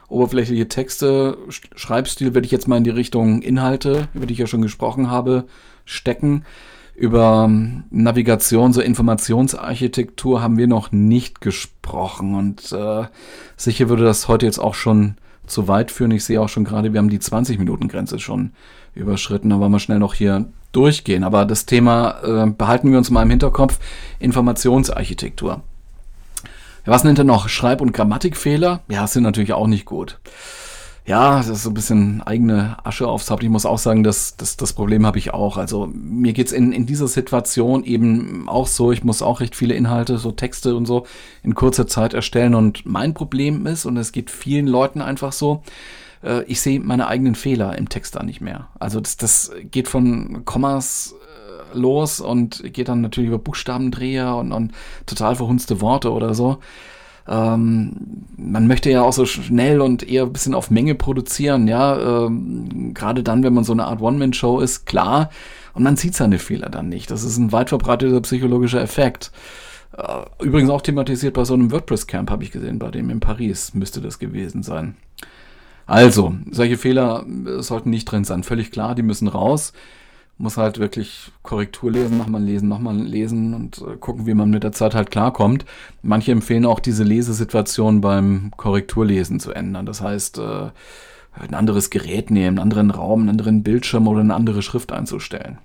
oberflächliche 0.08 0.68
Texte, 0.68 1.38
Schreibstil 1.50 2.34
würde 2.34 2.46
ich 2.46 2.52
jetzt 2.52 2.68
mal 2.68 2.78
in 2.78 2.84
die 2.84 2.90
Richtung 2.90 3.42
Inhalte, 3.42 4.08
über 4.14 4.26
die 4.26 4.34
ich 4.34 4.40
ja 4.40 4.48
schon 4.48 4.62
gesprochen 4.62 5.10
habe, 5.10 5.46
stecken. 5.86 6.46
Über 6.96 7.46
ähm, 7.48 7.86
Navigation, 7.92 8.74
so 8.74 8.82
Informationsarchitektur 8.82 10.42
haben 10.42 10.58
wir 10.58 10.68
noch 10.68 10.92
nicht 10.92 11.40
gesprochen 11.40 12.36
und 12.36 12.74
äh, 12.74 13.06
sicher 13.56 13.88
würde 13.88 14.04
das 14.04 14.28
heute 14.28 14.46
jetzt 14.46 14.60
auch 14.60 14.74
schon 14.74 15.16
zu 15.50 15.68
weit 15.68 15.92
führen. 15.92 16.12
Ich 16.12 16.24
sehe 16.24 16.42
auch 16.42 16.50
schon 16.50 16.64
gerade, 16.64 16.94
wir 16.94 17.00
haben 17.00 17.10
die 17.10 17.20
20-Minuten-Grenze 17.20 18.20
schon 18.20 18.52
überschritten. 18.96 19.50
Da 19.50 19.60
wollen 19.60 19.72
wir 19.72 19.80
schnell 19.80 20.00
noch 20.00 20.14
hier 20.14 20.46
durchgehen. 20.72 21.24
Aber 21.24 21.46
das 21.46 21.66
Thema 21.66 22.20
äh, 22.24 22.50
behalten 22.50 22.92
wir 22.92 22.98
uns 22.98 23.10
mal 23.10 23.24
im 23.24 23.30
Hinterkopf. 23.30 23.80
Informationsarchitektur. 24.20 25.62
Ja, 26.86 26.94
was 26.94 27.04
nennt 27.04 27.20
er 27.20 27.26
noch? 27.26 27.50
Schreib- 27.50 27.82
und 27.82 27.92
Grammatikfehler? 27.92 28.82
Ja, 28.90 29.08
sind 29.08 29.24
natürlich 29.24 29.54
auch 29.54 29.68
nicht 29.68 29.86
gut. 29.86 30.20
Ja, 31.10 31.38
das 31.38 31.48
ist 31.48 31.64
so 31.64 31.72
ein 31.72 31.74
bisschen 31.74 32.22
eigene 32.22 32.78
Asche 32.84 33.08
aufs 33.08 33.32
Haupt. 33.32 33.42
Ich 33.42 33.50
muss 33.50 33.66
auch 33.66 33.80
sagen, 33.80 34.04
dass, 34.04 34.38
dass 34.38 34.58
das 34.58 34.74
Problem 34.74 35.08
habe 35.08 35.18
ich 35.18 35.34
auch. 35.34 35.58
Also 35.58 35.90
mir 35.92 36.34
geht's 36.34 36.52
in, 36.52 36.72
in 36.72 36.86
dieser 36.86 37.08
Situation 37.08 37.84
eben 37.84 38.48
auch 38.48 38.68
so, 38.68 38.92
ich 38.92 39.04
muss 39.04 39.24
auch 39.24 39.40
recht 39.40 39.56
viele 39.56 39.74
Inhalte, 39.74 40.20
so 40.20 40.32
Texte 40.32 40.76
und 40.76 40.86
so 40.86 41.08
in 41.42 41.56
kurzer 41.56 41.88
Zeit 41.88 42.14
erstellen. 42.14 42.54
Und 42.54 42.86
mein 42.86 43.16
Problem 43.16 43.66
ist, 43.66 43.88
und 43.88 43.98
es 43.98 44.12
geht 44.12 44.30
vielen 44.30 44.68
Leuten 44.68 45.02
einfach 45.02 45.32
so, 45.32 45.64
äh, 46.22 46.44
ich 46.44 46.62
sehe 46.62 46.80
meine 46.80 47.08
eigenen 47.08 47.34
Fehler 47.34 47.76
im 47.76 47.90
Text 47.90 48.16
da 48.16 48.22
nicht 48.22 48.40
mehr. 48.40 48.68
Also 48.78 49.00
das, 49.00 49.18
das 49.18 49.52
geht 49.64 49.88
von 49.88 50.46
Kommas 50.46 51.16
äh, 51.74 51.76
los 51.76 52.20
und 52.20 52.72
geht 52.72 52.88
dann 52.88 53.02
natürlich 53.02 53.30
über 53.30 53.40
Buchstabendreher 53.40 54.36
und, 54.36 54.52
und 54.52 54.74
total 55.08 55.36
verhunzte 55.36 55.82
Worte 55.82 56.12
oder 56.12 56.36
so. 56.36 56.60
Ähm, 57.30 57.92
man 58.38 58.68
möchte 58.68 58.90
ja 58.90 59.04
auch 59.04 59.14
so 59.14 59.26
schnell 59.26 59.82
und 59.82 60.08
eher 60.08 60.24
ein 60.24 60.34
bisschen 60.34 60.56
auf 60.56 60.72
Menge 60.72 60.96
produzieren, 60.96 61.68
ja. 61.68 62.26
Ähm, 62.26 62.94
Gerade 62.94 63.22
dann, 63.22 63.44
wenn 63.44 63.54
man 63.54 63.64
so 63.64 63.74
eine 63.74 63.86
Art 63.86 64.02
One-Man-Show 64.02 64.60
ist, 64.60 64.86
klar. 64.86 65.30
Und 65.74 65.84
man 65.84 65.96
sieht 65.96 66.16
seine 66.16 66.40
Fehler 66.40 66.70
dann 66.70 66.90
nicht. 66.90 67.12
Das 67.12 67.24
ist 67.24 67.38
ein 67.38 67.52
weit 67.52 67.70
verbreiteter 67.70 68.20
psychologischer 68.22 68.82
Effekt. 68.82 69.32
Äh, 69.96 70.44
übrigens 70.44 70.72
auch 70.72 70.82
thematisiert 70.82 71.36
bei 71.36 71.46
so 71.46 71.54
einem 71.54 71.72
WordPress-Camp, 71.72 72.32
habe 72.32 72.44
ich 72.44 72.52
gesehen, 72.52 72.80
bei 72.80 72.90
dem 72.90 73.12
in 73.12 73.20
Paris 73.20 73.76
müsste 73.76 74.02
das 74.02 74.18
gewesen 74.18 74.64
sein. 74.64 74.96
Also, 75.86 76.36
solche 76.50 76.78
Fehler 76.78 77.26
äh, 77.46 77.62
sollten 77.62 77.92
nicht 77.92 78.06
drin 78.06 78.24
sein. 78.24 78.44
Völlig 78.44 78.72
klar, 78.72 78.96
die 78.96 79.04
müssen 79.04 79.28
raus 79.28 79.74
muss 80.40 80.58
halt 80.58 80.80
wirklich 80.80 81.32
Korrektur 81.44 81.92
lesen, 81.92 82.18
nochmal 82.18 82.42
lesen, 82.42 82.70
nochmal 82.70 82.96
lesen 82.98 83.54
und 83.54 83.80
äh, 83.80 83.98
gucken, 83.98 84.26
wie 84.26 84.34
man 84.34 84.50
mit 84.50 84.64
der 84.64 84.72
Zeit 84.72 84.96
halt 84.96 85.12
klarkommt. 85.12 85.66
Manche 86.02 86.32
empfehlen 86.32 86.66
auch 86.66 86.80
diese 86.80 87.04
Lesesituation 87.04 88.00
beim 88.00 88.52
Korrekturlesen 88.56 89.42
zu 89.42 89.52
ändern. 89.52 89.86
Das 89.86 90.02
heißt, 90.02 90.38
äh, 90.38 90.70
ein 91.34 91.54
anderes 91.54 91.90
Gerät 91.90 92.32
nehmen, 92.32 92.58
einen 92.58 92.60
anderen 92.60 92.90
Raum, 92.90 93.22
einen 93.22 93.30
anderen 93.30 93.64
Bildschirm 93.64 94.08
oder 94.08 94.22
eine 94.22 94.34
andere 94.34 94.62
Schrift 94.62 94.94
einzustellen. 94.94 95.58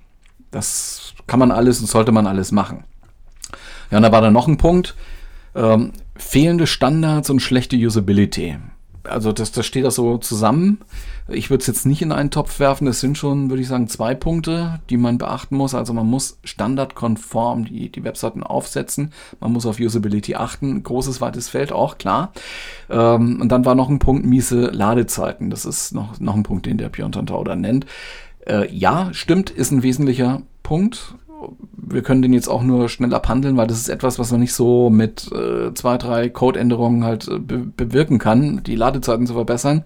Das 0.51 1.13
kann 1.25 1.39
man 1.39 1.51
alles 1.51 1.79
und 1.79 1.87
sollte 1.87 2.11
man 2.11 2.27
alles 2.27 2.51
machen. 2.51 2.83
Ja, 3.91 3.97
und 3.97 4.03
da 4.03 4.11
war 4.11 4.21
dann 4.21 4.33
noch 4.33 4.49
ein 4.49 4.57
Punkt. 4.57 4.95
Ähm, 5.55 5.93
fehlende 6.17 6.67
Standards 6.67 7.29
und 7.29 7.41
schlechte 7.41 7.77
Usability 7.77 8.57
also 9.07 9.31
das, 9.31 9.51
das 9.51 9.65
steht 9.65 9.85
da 9.85 9.91
so 9.91 10.17
zusammen. 10.17 10.79
Ich 11.27 11.49
würde 11.49 11.61
es 11.61 11.67
jetzt 11.67 11.85
nicht 11.85 12.01
in 12.01 12.11
einen 12.11 12.29
Topf 12.29 12.59
werfen. 12.59 12.85
Das 12.85 12.99
sind 12.99 13.17
schon, 13.17 13.49
würde 13.49 13.61
ich 13.61 13.67
sagen, 13.67 13.87
zwei 13.87 14.13
Punkte, 14.13 14.79
die 14.89 14.97
man 14.97 15.17
beachten 15.17 15.57
muss. 15.57 15.73
Also 15.73 15.93
man 15.93 16.05
muss 16.05 16.39
standardkonform 16.43 17.65
die, 17.65 17.91
die 17.91 18.03
Webseiten 18.03 18.43
aufsetzen. 18.43 19.11
Man 19.39 19.51
muss 19.51 19.65
auf 19.65 19.79
Usability 19.79 20.35
achten. 20.35 20.83
Großes, 20.83 21.21
weites 21.21 21.49
Feld 21.49 21.71
auch, 21.71 21.97
klar. 21.97 22.31
Ähm, 22.89 23.41
und 23.41 23.51
dann 23.51 23.65
war 23.65 23.75
noch 23.75 23.89
ein 23.89 23.99
Punkt, 23.99 24.25
miese 24.25 24.67
Ladezeiten. 24.67 25.49
Das 25.49 25.65
ist 25.65 25.93
noch, 25.93 26.19
noch 26.19 26.35
ein 26.35 26.43
Punkt, 26.43 26.65
den 26.65 26.77
der 26.77 26.89
Björn 26.89 27.11
Tantau 27.11 27.43
da 27.43 27.55
nennt. 27.55 27.85
Äh, 28.45 28.71
ja, 28.71 29.09
stimmt, 29.11 29.49
ist 29.49 29.71
ein 29.71 29.83
wesentlicher 29.83 30.41
Punkt 30.61 31.15
wir 31.75 32.01
können 32.01 32.21
den 32.21 32.33
jetzt 32.33 32.47
auch 32.47 32.63
nur 32.63 32.89
schnell 32.89 33.13
abhandeln, 33.13 33.57
weil 33.57 33.67
das 33.67 33.77
ist 33.77 33.89
etwas, 33.89 34.19
was 34.19 34.31
man 34.31 34.39
nicht 34.39 34.53
so 34.53 34.89
mit 34.89 35.31
äh, 35.31 35.73
zwei, 35.73 35.97
drei 35.97 36.29
Codeänderungen 36.29 37.03
halt 37.03 37.27
äh, 37.27 37.39
be 37.39 37.57
bewirken 37.59 38.19
kann, 38.19 38.63
die 38.63 38.75
Ladezeiten 38.75 39.27
zu 39.27 39.33
verbessern, 39.33 39.83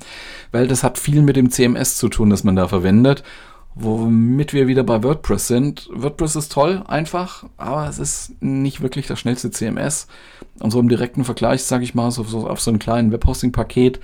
weil 0.51 0.67
das 0.67 0.83
hat 0.83 0.97
viel 0.97 1.21
mit 1.21 1.35
dem 1.35 1.49
CMS 1.51 1.97
zu 1.97 2.09
tun, 2.09 2.29
das 2.29 2.43
man 2.43 2.55
da 2.55 2.67
verwendet. 2.67 3.23
Womit 3.75 4.53
wir 4.53 4.67
wieder 4.67 4.83
bei 4.83 5.03
WordPress 5.03 5.47
sind. 5.47 5.89
WordPress 5.93 6.35
ist 6.35 6.51
toll, 6.51 6.83
einfach, 6.87 7.45
aber 7.57 7.87
es 7.87 7.99
ist 7.99 8.41
nicht 8.41 8.81
wirklich 8.81 9.07
das 9.07 9.19
schnellste 9.19 9.51
CMS. 9.51 10.07
Und 10.59 10.71
so 10.71 10.79
im 10.79 10.89
direkten 10.89 11.23
Vergleich, 11.23 11.63
sage 11.63 11.83
ich 11.83 11.95
mal, 11.95 12.11
so, 12.11 12.23
so 12.23 12.47
auf 12.47 12.59
so 12.59 12.71
einem 12.71 12.79
kleinen 12.79 13.11
Webhosting-Paket, 13.11 13.99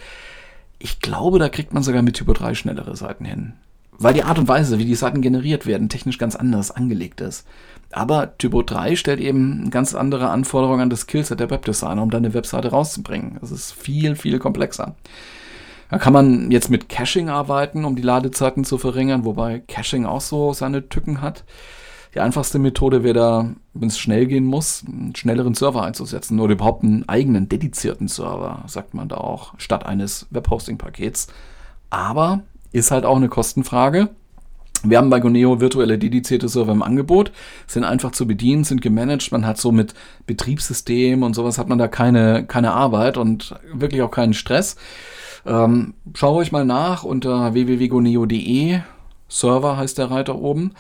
ich 0.80 1.02
glaube, 1.02 1.40
da 1.40 1.50
kriegt 1.50 1.74
man 1.74 1.84
sogar 1.84 2.04
mit 2.04 2.16
Typo 2.16 2.34
3 2.34 2.54
schnellere 2.54 2.96
Seiten 2.96 3.26
hin 3.26 3.54
weil 3.98 4.14
die 4.14 4.24
Art 4.24 4.40
und 4.40 4.48
Weise, 4.48 4.80
wie 4.80 4.86
die 4.86 4.96
Seiten 4.96 5.22
generiert 5.22 5.66
werden, 5.66 5.90
technisch 5.90 6.18
ganz 6.18 6.36
anders 6.36 6.72
angelegt 6.72 7.22
ist. 7.22 7.46
Aber 7.92 8.38
Typo 8.38 8.62
3 8.62 8.96
stellt 8.96 9.20
eben 9.20 9.70
ganz 9.70 9.96
andere 9.96 10.30
Anforderungen 10.30 10.82
an 10.82 10.90
das 10.90 11.02
Skillset 11.02 11.40
der 11.40 11.50
Webdesigner, 11.50 12.02
um 12.02 12.10
deine 12.10 12.34
Webseite 12.34 12.72
rauszubringen. 12.72 13.38
Das 13.40 13.52
ist 13.52 13.72
viel, 13.72 14.16
viel 14.16 14.40
komplexer. 14.40 14.96
Da 15.90 16.00
kann 16.00 16.14
man 16.14 16.52
jetzt 16.52 16.70
mit 16.70 16.90
Caching 16.90 17.30
arbeiten, 17.30 17.86
um 17.86 17.96
die 17.96 18.02
Ladezeiten 18.02 18.64
zu 18.64 18.78
verringern, 18.78 19.24
wobei 19.24 19.60
Caching 19.60 20.06
auch 20.06 20.22
so 20.22 20.52
seine 20.52 20.90
Tücken 20.90 21.22
hat. 21.22 21.44
Die 22.16 22.22
einfachste 22.22 22.60
Methode 22.60 23.04
wäre 23.04 23.14
da, 23.14 23.50
wenn 23.74 23.90
es 23.90 24.00
schnell 24.00 24.26
gehen 24.26 24.46
muss, 24.46 24.84
einen 24.88 25.16
schnelleren 25.16 25.54
Server 25.54 25.84
einzusetzen 25.84 26.40
oder 26.40 26.54
überhaupt 26.54 26.84
einen 26.84 27.08
eigenen 27.08 27.50
dedizierten 27.50 28.08
Server, 28.08 28.64
sagt 28.68 28.94
man 28.94 29.10
da 29.10 29.18
auch, 29.18 29.54
statt 29.58 29.86
eines 29.86 30.26
Webhosting-Pakets. 30.32 31.28
Aber 31.90 32.44
ist 32.76 32.92
halt 32.92 33.06
auch 33.06 33.16
eine 33.16 33.30
Kostenfrage. 33.30 34.10
Wir 34.84 34.98
haben 34.98 35.10
bei 35.10 35.20
Goneo 35.20 35.62
virtuelle 35.62 35.98
dedizierte 35.98 36.48
Server 36.48 36.74
im 36.74 36.84
Angebot, 36.84 37.32
sind 37.66 37.86
einfach 37.86 38.12
zu 38.12 38.28
bedienen, 38.28 38.64
sind 38.64 38.82
gemanagt. 38.82 39.32
Man 39.32 39.46
hat 39.46 39.58
so 39.58 39.72
mit 39.72 39.96
Betriebssystem 40.28 41.24
und 41.24 41.34
sowas 41.34 41.58
hat 41.58 41.70
man 41.70 41.78
da 41.78 41.88
keine, 41.88 42.46
keine 42.46 42.74
Arbeit 42.74 43.18
und 43.18 43.56
wirklich 43.74 44.02
auch 44.02 44.12
keinen 44.12 44.34
Stress. 44.34 44.76
Ähm, 45.46 45.94
schau 46.14 46.36
euch 46.36 46.52
mal 46.52 46.66
nach 46.66 47.04
unter 47.04 47.54
www.goneo.de. 47.54 48.80
Server 49.28 49.78
heißt 49.78 49.98
der 49.98 50.12
Reiter 50.12 50.36
oben. 50.36 50.74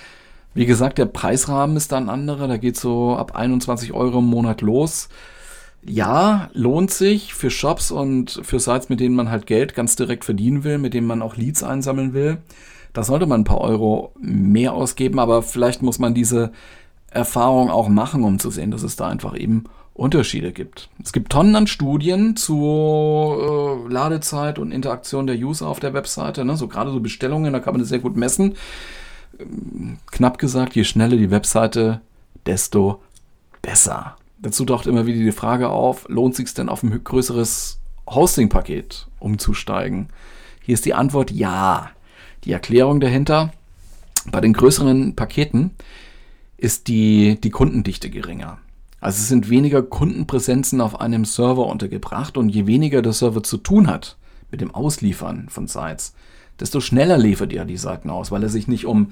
Wie 0.53 0.65
gesagt, 0.65 0.97
der 0.97 1.05
Preisrahmen 1.05 1.77
ist 1.77 1.91
da 1.91 1.97
ein 1.97 2.09
anderer. 2.09 2.47
Da 2.47 2.57
geht 2.57 2.77
so 2.77 3.15
ab 3.15 3.35
21 3.35 3.93
Euro 3.93 4.19
im 4.19 4.25
Monat 4.25 4.61
los 4.61 5.09
ja, 5.87 6.49
lohnt 6.53 6.91
sich 6.91 7.33
für 7.33 7.49
Shops 7.49 7.91
und 7.91 8.39
für 8.43 8.59
Sites, 8.59 8.89
mit 8.89 8.99
denen 8.99 9.15
man 9.15 9.29
halt 9.29 9.45
Geld 9.45 9.75
ganz 9.75 9.95
direkt 9.95 10.25
verdienen 10.25 10.63
will, 10.63 10.77
mit 10.77 10.93
denen 10.93 11.07
man 11.07 11.21
auch 11.21 11.37
Leads 11.37 11.63
einsammeln 11.63 12.13
will. 12.13 12.37
Da 12.93 13.03
sollte 13.03 13.25
man 13.27 13.41
ein 13.41 13.45
paar 13.45 13.61
Euro 13.61 14.13
mehr 14.19 14.73
ausgeben, 14.73 15.19
aber 15.19 15.43
vielleicht 15.43 15.81
muss 15.81 15.99
man 15.99 16.13
diese 16.13 16.51
Erfahrung 17.11 17.69
auch 17.69 17.87
machen, 17.87 18.23
um 18.23 18.39
zu 18.39 18.49
sehen, 18.49 18.71
dass 18.71 18.83
es 18.83 18.95
da 18.95 19.07
einfach 19.07 19.37
eben 19.37 19.65
Unterschiede 19.93 20.51
gibt. 20.51 20.89
Es 21.01 21.13
gibt 21.13 21.31
Tonnen 21.31 21.55
an 21.55 21.67
Studien 21.67 22.35
zur 22.35 23.85
äh, 23.87 23.93
Ladezeit 23.93 24.59
und 24.59 24.71
Interaktion 24.71 25.27
der 25.27 25.37
User 25.37 25.67
auf 25.67 25.79
der 25.79 25.93
Webseite. 25.93 26.43
Ne? 26.43 26.57
So 26.57 26.67
gerade 26.67 26.91
so 26.91 26.99
Bestellungen, 26.99 27.53
da 27.53 27.59
kann 27.59 27.73
man 27.73 27.79
das 27.79 27.89
sehr 27.89 27.99
gut 27.99 28.17
messen. 28.17 28.55
Ähm, 29.39 29.97
knapp 30.11 30.37
gesagt, 30.37 30.75
je 30.75 30.83
schneller 30.83 31.15
die 31.15 31.31
Webseite, 31.31 32.01
desto 32.45 33.01
besser. 33.61 34.17
Dazu 34.37 34.65
taucht 34.65 34.87
immer 34.87 35.05
wieder 35.05 35.19
die 35.19 35.31
Frage 35.31 35.69
auf, 35.69 36.05
lohnt 36.09 36.35
sich 36.35 36.53
denn 36.53 36.69
auf 36.69 36.83
ein 36.83 37.03
größeres 37.03 37.79
Hosting-Paket 38.09 39.07
umzusteigen? 39.19 40.09
Hier 40.61 40.73
ist 40.73 40.85
die 40.85 40.93
Antwort 40.93 41.31
ja. 41.31 41.91
Die 42.43 42.51
Erklärung 42.51 42.99
dahinter, 42.99 43.51
bei 44.31 44.41
den 44.41 44.53
größeren 44.53 45.15
Paketen 45.15 45.71
ist 46.57 46.87
die, 46.87 47.39
die 47.41 47.49
Kundendichte 47.49 48.09
geringer. 48.09 48.59
Also 48.99 49.19
es 49.19 49.27
sind 49.27 49.49
weniger 49.49 49.83
Kundenpräsenzen 49.83 50.81
auf 50.81 50.99
einem 50.99 51.25
Server 51.25 51.67
untergebracht 51.67 52.37
und 52.37 52.49
je 52.49 52.65
weniger 52.65 53.01
der 53.01 53.13
Server 53.13 53.43
zu 53.43 53.57
tun 53.57 53.87
hat 53.87 54.17
mit 54.51 54.61
dem 54.61 54.73
Ausliefern 54.73 55.47
von 55.49 55.67
Sites, 55.67 56.15
desto 56.59 56.79
schneller 56.79 57.17
liefert 57.17 57.53
er 57.53 57.65
die 57.65 57.77
Seiten 57.77 58.09
aus, 58.09 58.31
weil 58.31 58.43
er 58.43 58.49
sich 58.49 58.67
nicht 58.67 58.85
um 58.85 59.11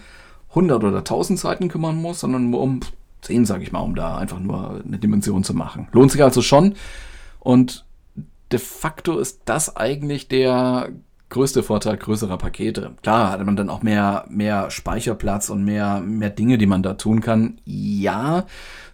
100 0.49 0.83
oder 0.83 0.99
1000 0.99 1.37
Seiten 1.37 1.67
kümmern 1.67 2.01
muss, 2.01 2.21
sondern 2.21 2.53
um 2.53 2.79
10, 3.23 3.45
sage 3.45 3.63
ich 3.63 3.71
mal, 3.71 3.79
um 3.79 3.95
da 3.95 4.17
einfach 4.17 4.39
nur 4.39 4.81
eine 4.85 4.97
Dimension 4.97 5.43
zu 5.43 5.53
machen. 5.53 5.87
Lohnt 5.91 6.11
sich 6.11 6.23
also 6.23 6.41
schon 6.41 6.75
und 7.39 7.85
de 8.51 8.59
facto 8.59 9.17
ist 9.17 9.41
das 9.45 9.75
eigentlich 9.75 10.27
der 10.27 10.89
größte 11.33 11.63
Vorteil 11.63 11.97
größerer 11.97 12.37
Pakete. 12.37 12.91
Klar 13.01 13.31
hat 13.31 13.43
man 13.43 13.55
dann 13.55 13.69
auch 13.69 13.81
mehr, 13.81 14.25
mehr 14.29 14.69
Speicherplatz 14.69 15.49
und 15.49 15.65
mehr, 15.65 15.99
mehr 15.99 16.29
Dinge, 16.29 16.59
die 16.59 16.67
man 16.67 16.83
da 16.83 16.93
tun 16.93 17.21
kann. 17.21 17.59
Ja, 17.65 18.45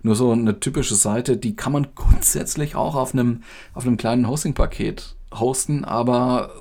nur 0.02 0.16
so 0.16 0.32
eine 0.32 0.60
typische 0.60 0.96
Seite, 0.96 1.36
die 1.36 1.58
kann 1.58 1.74
man 1.74 1.88
grundsätzlich 1.96 2.76
auch 2.76 2.96
auf 2.96 3.14
einem, 3.14 3.44
auf 3.74 3.86
einem 3.86 3.98
kleinen 3.98 4.28
Hosting-Paket 4.28 5.18
hosten, 5.34 5.84
aber 5.84 6.52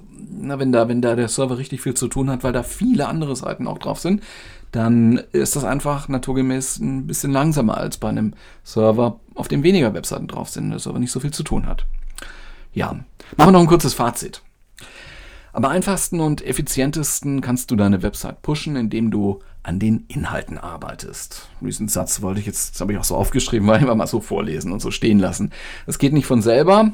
na, 0.40 0.58
wenn, 0.58 0.72
da, 0.72 0.88
wenn 0.88 1.00
da 1.00 1.14
der 1.14 1.28
Server 1.28 1.58
richtig 1.58 1.80
viel 1.80 1.94
zu 1.94 2.08
tun 2.08 2.28
hat, 2.28 2.42
weil 2.42 2.52
da 2.52 2.64
viele 2.64 3.06
andere 3.06 3.36
Seiten 3.36 3.68
auch 3.68 3.78
drauf 3.78 4.00
sind, 4.00 4.22
dann 4.72 5.18
ist 5.32 5.56
das 5.56 5.64
einfach 5.64 6.08
naturgemäß 6.08 6.78
ein 6.78 7.06
bisschen 7.06 7.32
langsamer 7.32 7.78
als 7.78 7.98
bei 7.98 8.08
einem 8.08 8.34
Server, 8.64 9.20
auf 9.34 9.48
dem 9.48 9.62
weniger 9.62 9.94
Webseiten 9.94 10.28
drauf 10.28 10.48
sind, 10.48 10.70
der 10.70 10.78
Server 10.78 10.98
nicht 10.98 11.12
so 11.12 11.20
viel 11.20 11.32
zu 11.32 11.42
tun 11.42 11.66
hat. 11.66 11.86
Ja, 12.72 12.92
machen 13.36 13.48
wir 13.48 13.52
noch 13.52 13.60
ein 13.60 13.66
kurzes 13.66 13.94
Fazit. 13.94 14.42
Am 15.52 15.64
einfachsten 15.64 16.20
und 16.20 16.44
effizientesten 16.44 17.40
kannst 17.40 17.70
du 17.70 17.76
deine 17.76 18.02
Website 18.02 18.42
pushen, 18.42 18.76
indem 18.76 19.10
du 19.10 19.40
an 19.62 19.78
den 19.78 20.04
Inhalten 20.08 20.58
arbeitest. 20.58 21.48
Diesen 21.60 21.88
Satz 21.88 22.22
wollte 22.22 22.40
ich 22.40 22.46
jetzt, 22.46 22.74
das 22.74 22.80
habe 22.80 22.92
ich 22.92 22.98
auch 22.98 23.04
so 23.04 23.16
aufgeschrieben, 23.16 23.66
weil 23.66 23.80
wir 23.80 23.94
mal 23.94 24.06
so 24.06 24.20
vorlesen 24.20 24.72
und 24.72 24.80
so 24.80 24.90
stehen 24.90 25.18
lassen. 25.18 25.50
Es 25.86 25.98
geht 25.98 26.12
nicht 26.12 26.26
von 26.26 26.42
selber. 26.42 26.92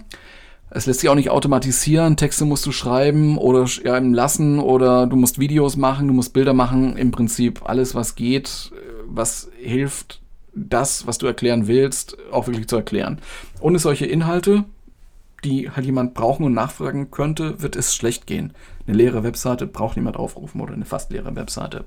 Es 0.74 0.86
lässt 0.86 1.00
sich 1.00 1.08
auch 1.08 1.14
nicht 1.14 1.30
automatisieren. 1.30 2.16
Texte 2.16 2.44
musst 2.44 2.66
du 2.66 2.72
schreiben 2.72 3.38
oder 3.38 3.66
schreiben 3.66 4.12
lassen 4.12 4.58
oder 4.58 5.06
du 5.06 5.16
musst 5.16 5.38
Videos 5.38 5.76
machen, 5.76 6.08
du 6.08 6.14
musst 6.14 6.32
Bilder 6.32 6.52
machen. 6.52 6.96
Im 6.96 7.12
Prinzip 7.12 7.62
alles, 7.64 7.94
was 7.94 8.16
geht, 8.16 8.72
was 9.06 9.48
hilft, 9.56 10.20
das, 10.54 11.06
was 11.06 11.18
du 11.18 11.26
erklären 11.26 11.68
willst, 11.68 12.16
auch 12.32 12.48
wirklich 12.48 12.68
zu 12.68 12.76
erklären. 12.76 13.20
Ohne 13.60 13.78
solche 13.78 14.06
Inhalte 14.06 14.64
die 15.44 15.70
halt 15.70 15.86
jemand 15.86 16.14
brauchen 16.14 16.44
und 16.44 16.54
nachfragen 16.54 17.10
könnte, 17.10 17.62
wird 17.62 17.76
es 17.76 17.94
schlecht 17.94 18.26
gehen. 18.26 18.52
Eine 18.86 18.96
leere 18.96 19.22
Webseite 19.22 19.66
braucht 19.66 19.96
niemand 19.96 20.16
aufrufen 20.16 20.60
oder 20.60 20.74
eine 20.74 20.84
fast 20.84 21.10
leere 21.12 21.36
Webseite. 21.36 21.84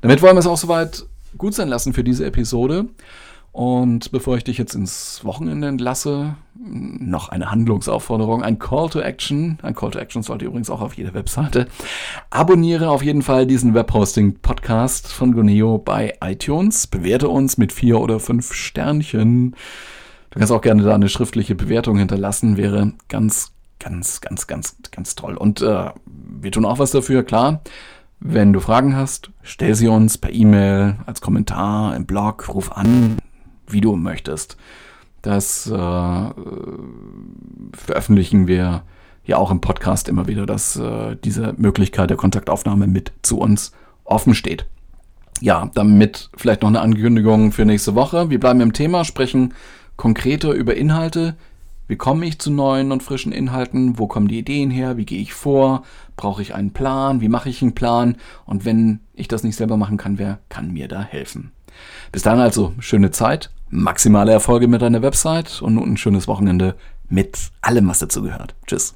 Damit 0.00 0.20
wollen 0.20 0.36
wir 0.36 0.40
es 0.40 0.46
auch 0.46 0.58
soweit 0.58 1.06
gut 1.38 1.54
sein 1.54 1.68
lassen 1.68 1.92
für 1.92 2.04
diese 2.04 2.26
Episode. 2.26 2.86
Und 3.56 4.12
bevor 4.12 4.36
ich 4.36 4.44
dich 4.44 4.58
jetzt 4.58 4.74
ins 4.74 5.24
Wochenende 5.24 5.66
entlasse, 5.66 6.34
noch 6.54 7.30
eine 7.30 7.50
Handlungsaufforderung, 7.50 8.42
ein 8.42 8.58
Call 8.58 8.90
to 8.90 9.00
Action. 9.00 9.58
Ein 9.62 9.74
Call 9.74 9.92
to 9.92 9.98
Action 9.98 10.22
sollte 10.22 10.44
übrigens 10.44 10.68
auch 10.68 10.82
auf 10.82 10.92
jeder 10.92 11.14
Webseite. 11.14 11.66
Abonniere 12.28 12.90
auf 12.90 13.02
jeden 13.02 13.22
Fall 13.22 13.46
diesen 13.46 13.72
Webhosting-Podcast 13.72 15.10
von 15.10 15.32
Goneo 15.32 15.78
bei 15.78 16.18
iTunes. 16.22 16.86
Bewerte 16.86 17.30
uns 17.30 17.56
mit 17.56 17.72
vier 17.72 17.98
oder 17.98 18.20
fünf 18.20 18.52
Sternchen. 18.52 19.56
Du 20.28 20.38
kannst 20.38 20.52
auch 20.52 20.60
gerne 20.60 20.82
da 20.82 20.94
eine 20.94 21.08
schriftliche 21.08 21.54
Bewertung 21.54 21.96
hinterlassen, 21.96 22.58
wäre 22.58 22.92
ganz, 23.08 23.52
ganz, 23.78 24.20
ganz, 24.20 24.46
ganz, 24.46 24.76
ganz 24.90 25.14
toll. 25.14 25.34
Und 25.34 25.62
äh, 25.62 25.92
wir 26.04 26.52
tun 26.52 26.66
auch 26.66 26.78
was 26.78 26.90
dafür, 26.90 27.22
klar. 27.22 27.62
Wenn 28.20 28.52
du 28.52 28.60
Fragen 28.60 28.96
hast, 28.96 29.30
stell 29.42 29.74
sie 29.74 29.88
uns 29.88 30.18
per 30.18 30.30
E-Mail, 30.30 30.96
als 31.06 31.22
Kommentar, 31.22 31.96
im 31.96 32.04
Blog, 32.04 32.54
ruf 32.54 32.72
an, 32.72 33.16
wie 33.68 33.80
du 33.80 33.96
möchtest. 33.96 34.56
Das 35.22 35.66
äh, 35.66 36.30
veröffentlichen 37.72 38.46
wir 38.46 38.82
ja 39.24 39.36
auch 39.38 39.50
im 39.50 39.60
Podcast 39.60 40.08
immer 40.08 40.28
wieder, 40.28 40.46
dass 40.46 40.76
äh, 40.76 41.16
diese 41.24 41.54
Möglichkeit 41.56 42.10
der 42.10 42.16
Kontaktaufnahme 42.16 42.86
mit 42.86 43.12
zu 43.22 43.38
uns 43.38 43.72
offen 44.04 44.34
steht. 44.34 44.66
Ja, 45.40 45.70
damit 45.74 46.30
vielleicht 46.36 46.62
noch 46.62 46.68
eine 46.68 46.80
Ankündigung 46.80 47.52
für 47.52 47.64
nächste 47.64 47.94
Woche. 47.94 48.30
Wir 48.30 48.40
bleiben 48.40 48.60
im 48.60 48.72
Thema, 48.72 49.04
sprechen 49.04 49.52
konkreter 49.96 50.52
über 50.52 50.76
Inhalte. 50.76 51.36
Wie 51.88 51.96
komme 51.96 52.26
ich 52.26 52.38
zu 52.38 52.50
neuen 52.50 52.90
und 52.90 53.02
frischen 53.02 53.32
Inhalten? 53.32 53.98
Wo 53.98 54.06
kommen 54.06 54.28
die 54.28 54.38
Ideen 54.38 54.70
her? 54.70 54.96
Wie 54.96 55.06
gehe 55.06 55.20
ich 55.20 55.34
vor? 55.34 55.84
Brauche 56.16 56.42
ich 56.42 56.54
einen 56.54 56.72
Plan? 56.72 57.20
Wie 57.20 57.28
mache 57.28 57.48
ich 57.48 57.62
einen 57.62 57.74
Plan? 57.74 58.16
Und 58.44 58.64
wenn 58.64 59.00
ich 59.14 59.28
das 59.28 59.44
nicht 59.44 59.56
selber 59.56 59.76
machen 59.76 59.96
kann, 59.96 60.18
wer 60.18 60.38
kann 60.48 60.72
mir 60.72 60.88
da 60.88 61.02
helfen? 61.02 61.52
Bis 62.12 62.22
dann 62.22 62.40
also 62.40 62.74
schöne 62.78 63.10
Zeit, 63.10 63.50
maximale 63.70 64.32
Erfolge 64.32 64.68
mit 64.68 64.82
deiner 64.82 65.02
Website 65.02 65.60
und 65.62 65.74
nun 65.74 65.92
ein 65.92 65.96
schönes 65.96 66.28
Wochenende 66.28 66.76
mit 67.08 67.38
allem, 67.62 67.88
was 67.88 67.98
dazu 67.98 68.22
gehört. 68.22 68.54
Tschüss. 68.66 68.94